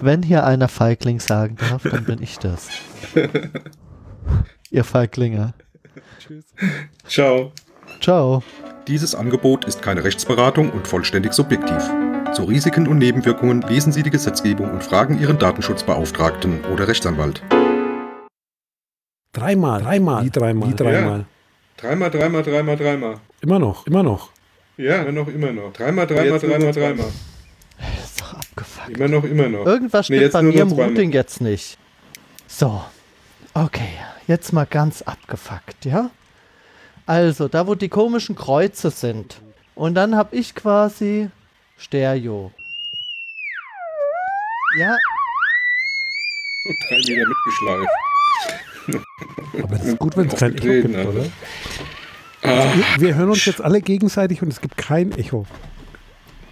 [0.00, 2.68] Wenn hier einer Feigling sagen darf, dann bin ich das.
[4.70, 5.52] Ihr Feiglinge.
[6.20, 6.44] Tschüss.
[7.08, 7.52] Ciao.
[8.00, 8.44] Ciao.
[8.86, 11.90] Dieses Angebot ist keine Rechtsberatung und vollständig subjektiv.
[12.32, 17.42] Zu Risiken und Nebenwirkungen lesen Sie die Gesetzgebung und fragen Ihren Datenschutzbeauftragten oder Rechtsanwalt.
[19.32, 21.18] Dreimal, dreimal, wie dreimal, wie dreimal.
[21.18, 21.24] Ja.
[21.78, 23.20] Dreimal, dreimal, dreimal, dreimal.
[23.40, 24.31] Immer noch, immer noch.
[24.82, 25.72] Ja, noch, immer noch.
[25.72, 27.12] Dreimal, dreimal, dreimal, dreimal.
[27.78, 28.96] Das ist doch abgefuckt.
[28.96, 29.64] Immer noch, immer noch.
[29.64, 31.78] Irgendwas stimmt nee, bei mir im Routing jetzt nicht.
[32.48, 32.82] So.
[33.54, 33.92] Okay,
[34.26, 36.10] jetzt mal ganz abgefuckt, ja?
[37.06, 39.40] Also, da wo die komischen Kreuze sind.
[39.74, 41.30] Und dann habe ich quasi
[41.76, 42.50] Stereo.
[44.78, 44.96] Ja.
[46.88, 47.88] Drei Meter mitgeschleift.
[49.62, 51.26] Aber es ist gut, wenn es kein Echo gibt, oder?
[52.42, 55.46] Also wir, wir, hören uns jetzt alle gegenseitig und es gibt kein Echo.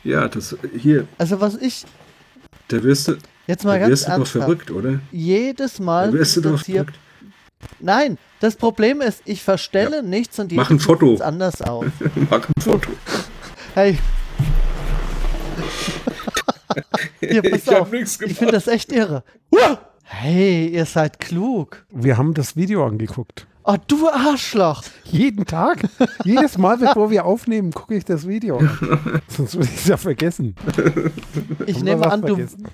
[0.05, 1.07] Ja, das hier.
[1.19, 1.85] Also was ich.
[2.69, 3.17] Da wirst du.
[3.47, 5.01] Jetzt mal ganz wirst du doch verrückt, oder?
[5.11, 6.13] Jedes Mal.
[6.13, 6.95] Da wirst du doch verrückt.
[7.81, 10.03] Nein, das Problem ist, ich verstelle ja.
[10.03, 11.17] nichts und die Mach ein Foto.
[11.17, 11.85] anders auf.
[12.31, 12.91] Mach ein Foto.
[13.75, 13.99] Hey.
[17.21, 17.93] hier, pass ich auf.
[17.93, 19.25] Ich finde das echt irre.
[20.05, 21.85] Hey, ihr seid klug.
[21.91, 23.47] Wir haben das Video angeguckt.
[23.65, 24.83] Oh, du Arschloch!
[25.05, 25.83] Jeden Tag?
[26.25, 29.21] Jedes Mal, bevor wir aufnehmen, gucke ich das Video an.
[29.29, 30.55] Sonst würde ich es ja vergessen.
[31.67, 32.69] Ich Haben nehme an, vergessen?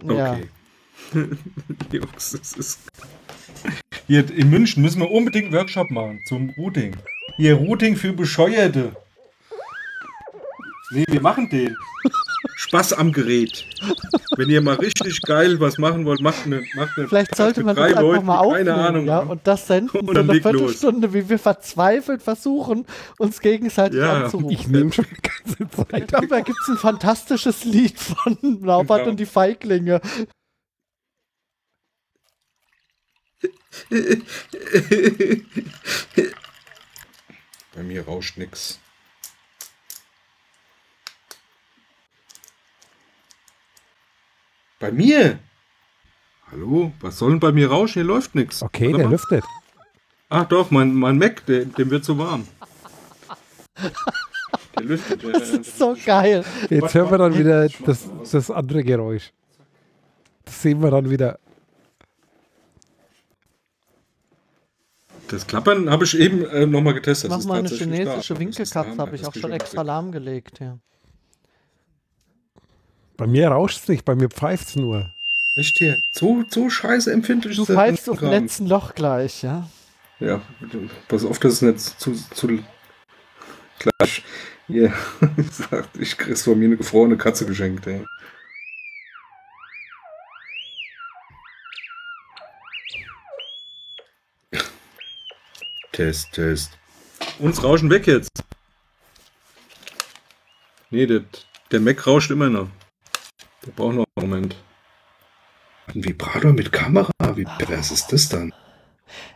[0.00, 0.14] du.
[0.14, 0.32] Ja.
[0.32, 0.48] Okay.
[1.92, 2.80] Jungs, das ist.
[4.06, 6.96] Hier in München müssen wir unbedingt einen Workshop machen zum Routing.
[7.36, 8.94] Hier Routing für Bescheuerte.
[10.90, 11.76] Nee, wir machen den.
[12.54, 13.66] Spaß am Gerät.
[14.36, 16.64] Wenn ihr mal richtig geil was machen wollt, macht eine.
[16.74, 19.66] Macht eine Vielleicht sollte man das einfach Leute, mal aufnehmen, keine Ahnung, ja, und das
[19.66, 21.14] senden und so eine Viertelstunde, los.
[21.14, 22.86] wie wir verzweifelt versuchen,
[23.18, 24.50] uns gegenseitig ja, anzurufen.
[24.50, 26.12] Ich nehme schon die ganze Zeit.
[26.12, 29.10] Da gibt es ein fantastisches Lied von Laubert genau.
[29.10, 30.00] und die Feiglinge.
[37.74, 38.80] Bei mir rauscht nix.
[44.78, 45.38] Bei mir?
[46.50, 46.92] Hallo?
[47.00, 47.94] Was soll denn bei mir rauschen?
[47.94, 48.62] Hier läuft nichts.
[48.62, 49.12] Okay, Warte der mal.
[49.12, 49.44] lüftet.
[50.28, 52.46] Ach doch, mein, mein Mac, der, dem wird zu warm.
[54.76, 55.22] Der lüftet.
[55.22, 56.44] Der, das ist so geil.
[56.68, 59.32] Jetzt hören wir dann wieder das, das andere Geräusch.
[60.44, 61.38] Das sehen wir dann wieder.
[65.28, 67.30] Das Klappern habe ich eben äh, nochmal getestet.
[67.30, 70.60] Mach mal eine chinesische Winkelkatze, habe ich auch schon extra lahmgelegt.
[70.60, 70.78] Ja.
[73.16, 75.10] Bei mir rauscht es nicht, bei mir pfeift es nur.
[75.54, 76.02] Echt hier?
[76.12, 79.68] So, so scheiße empfindlich Du pfeifst auf dem letzten Loch gleich, ja?
[80.20, 80.42] Ja,
[81.08, 82.46] pass auf, das ist nicht zu, zu
[83.78, 84.22] gleich.
[84.68, 84.92] Yeah.
[85.98, 88.04] ich krieg's von mir eine gefrorene Katze geschenkt, ey.
[95.92, 96.72] Test, Test.
[97.38, 98.30] Uns rauschen weg jetzt.
[100.90, 101.24] Nee, der,
[101.70, 102.68] der Mac rauscht immer noch.
[103.66, 104.56] Wir brauchen noch einen Moment.
[105.88, 107.12] ein Vibrator mit Kamera.
[107.34, 108.54] Wie pervers ist das dann?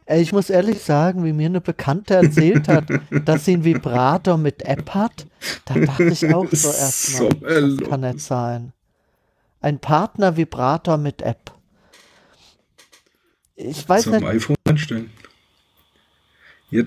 [0.07, 2.87] Ich muss ehrlich sagen, wie mir eine Bekannte erzählt hat,
[3.25, 5.27] dass sie einen Vibrator mit App hat,
[5.65, 7.29] da dachte ich auch so erstmal,
[7.73, 8.73] so das kann nicht sein.
[9.61, 11.53] Ein Partner-Vibrator mit App.
[13.57, 14.25] Ich weiß Zum nicht.
[14.25, 15.11] iPhone anstellen.
[16.71, 16.85] Ja,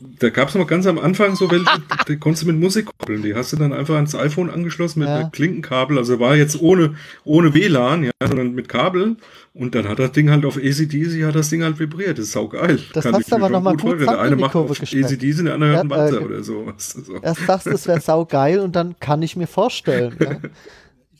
[0.00, 1.66] da gab es noch ganz am Anfang so welche,
[2.08, 3.22] die konntest du mit Musik koppeln.
[3.22, 5.28] Die hast du dann einfach ans iPhone angeschlossen mit ja.
[5.30, 5.98] Klinkenkabel.
[5.98, 6.94] Also war jetzt ohne,
[7.24, 9.16] ohne WLAN, ja, sondern mit Kabel.
[9.54, 12.18] Und dann hat das Ding halt auf ACDC, hat das Ding halt vibriert.
[12.18, 12.80] Das ist saugeil.
[12.92, 15.76] Das Kann hast du aber nochmal gut, gut Der eine macht auf ACDC, der andere
[15.76, 16.66] hört Walzer äh, oder so.
[17.22, 20.16] Erst sagst du, es wäre saugeil und dann kann ich mir vorstellen.
[20.20, 20.38] Ja.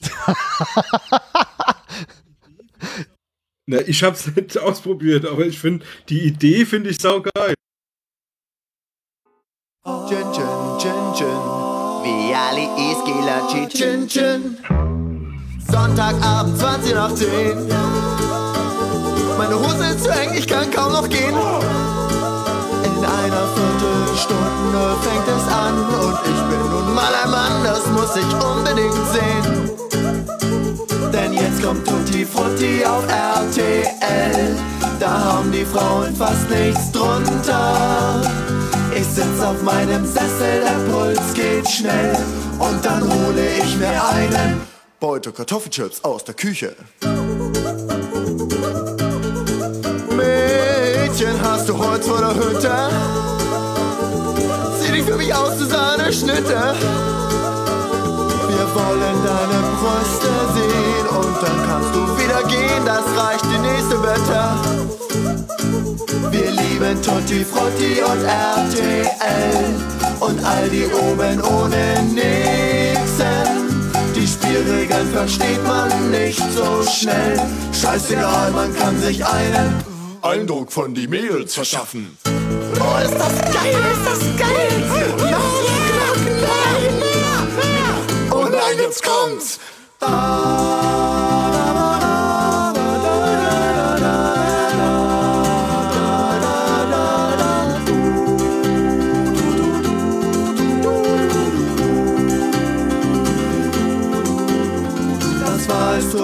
[3.67, 7.55] Na, ich hab's nicht ausprobiert, aber ich finde, die Idee finde ich saugeil.
[9.85, 11.41] Chin, chin, chin, chin.
[12.05, 14.57] Wie Ali Iskila, chin, chin.
[15.69, 17.67] Sonntagabend, 20 nach 10.
[19.37, 21.35] Meine Hose ist zu eng, ich kann kaum noch gehen.
[22.85, 28.15] In einer Viertelstunde fängt es an und ich bin nun mal ein Mann, das muss
[28.15, 29.69] ich unbedingt sehen.
[31.13, 34.57] Denn jetzt kommt Tutti Frutti auf RTL.
[35.01, 38.23] Da haben die Frauen fast nichts drunter.
[39.15, 42.17] Sitz auf meinem Sessel, der Puls geht schnell
[42.59, 44.63] und dann hole ich mir einen
[45.01, 46.75] Beute Kartoffelchips aus der Küche.
[50.17, 52.73] Mädchen, hast du Holz vor der Hütte?
[54.81, 56.75] Sieh dich für mich aus, Susanne Schnitte.
[58.49, 64.03] Wir wollen deine Brüste sehen und dann kannst du wieder gehen, das reicht die nächste
[64.03, 65.02] Wette.
[66.31, 69.75] Wir lieben Tutti Frutti und RTL
[70.21, 73.63] und all die oben ohne Nixen.
[74.15, 77.41] Die Spielregeln versteht man nicht so schnell.
[77.73, 79.83] Scheißegal, man kann sich einen
[80.23, 82.17] Eindruck von die Mädels verschaffen.
[82.25, 84.83] Oh, ist das geil, ist das geil!
[85.19, 85.41] Ja,
[85.87, 88.31] klar, klar, klar.
[88.31, 89.59] Oh nein, jetzt kommt's!
[90.01, 91.32] Ah.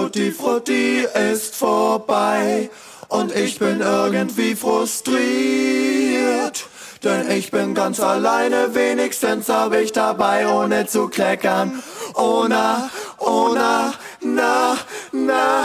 [0.09, 2.71] Tutti Frutti ist vorbei
[3.09, 5.15] und ich bin irgendwie frustriert.
[7.03, 11.83] Denn ich bin ganz alleine, wenigstens hab ich dabei, ohne zu kleckern.
[12.15, 14.79] Oh na, oh na, na,
[15.11, 15.63] na,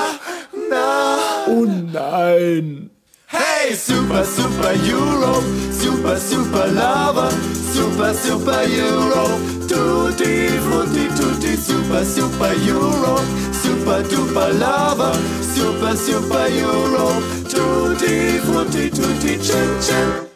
[0.69, 1.17] na.
[1.47, 2.91] Oh nein.
[3.27, 7.33] Hey, super, super Europe, super, super Lover,
[7.75, 17.23] super, super Europe, tutti, frutti, tutti, super, super Europe, super, duper Lover, super, super Europe,
[17.49, 20.34] tutti, frutti, tutti, chin, chin.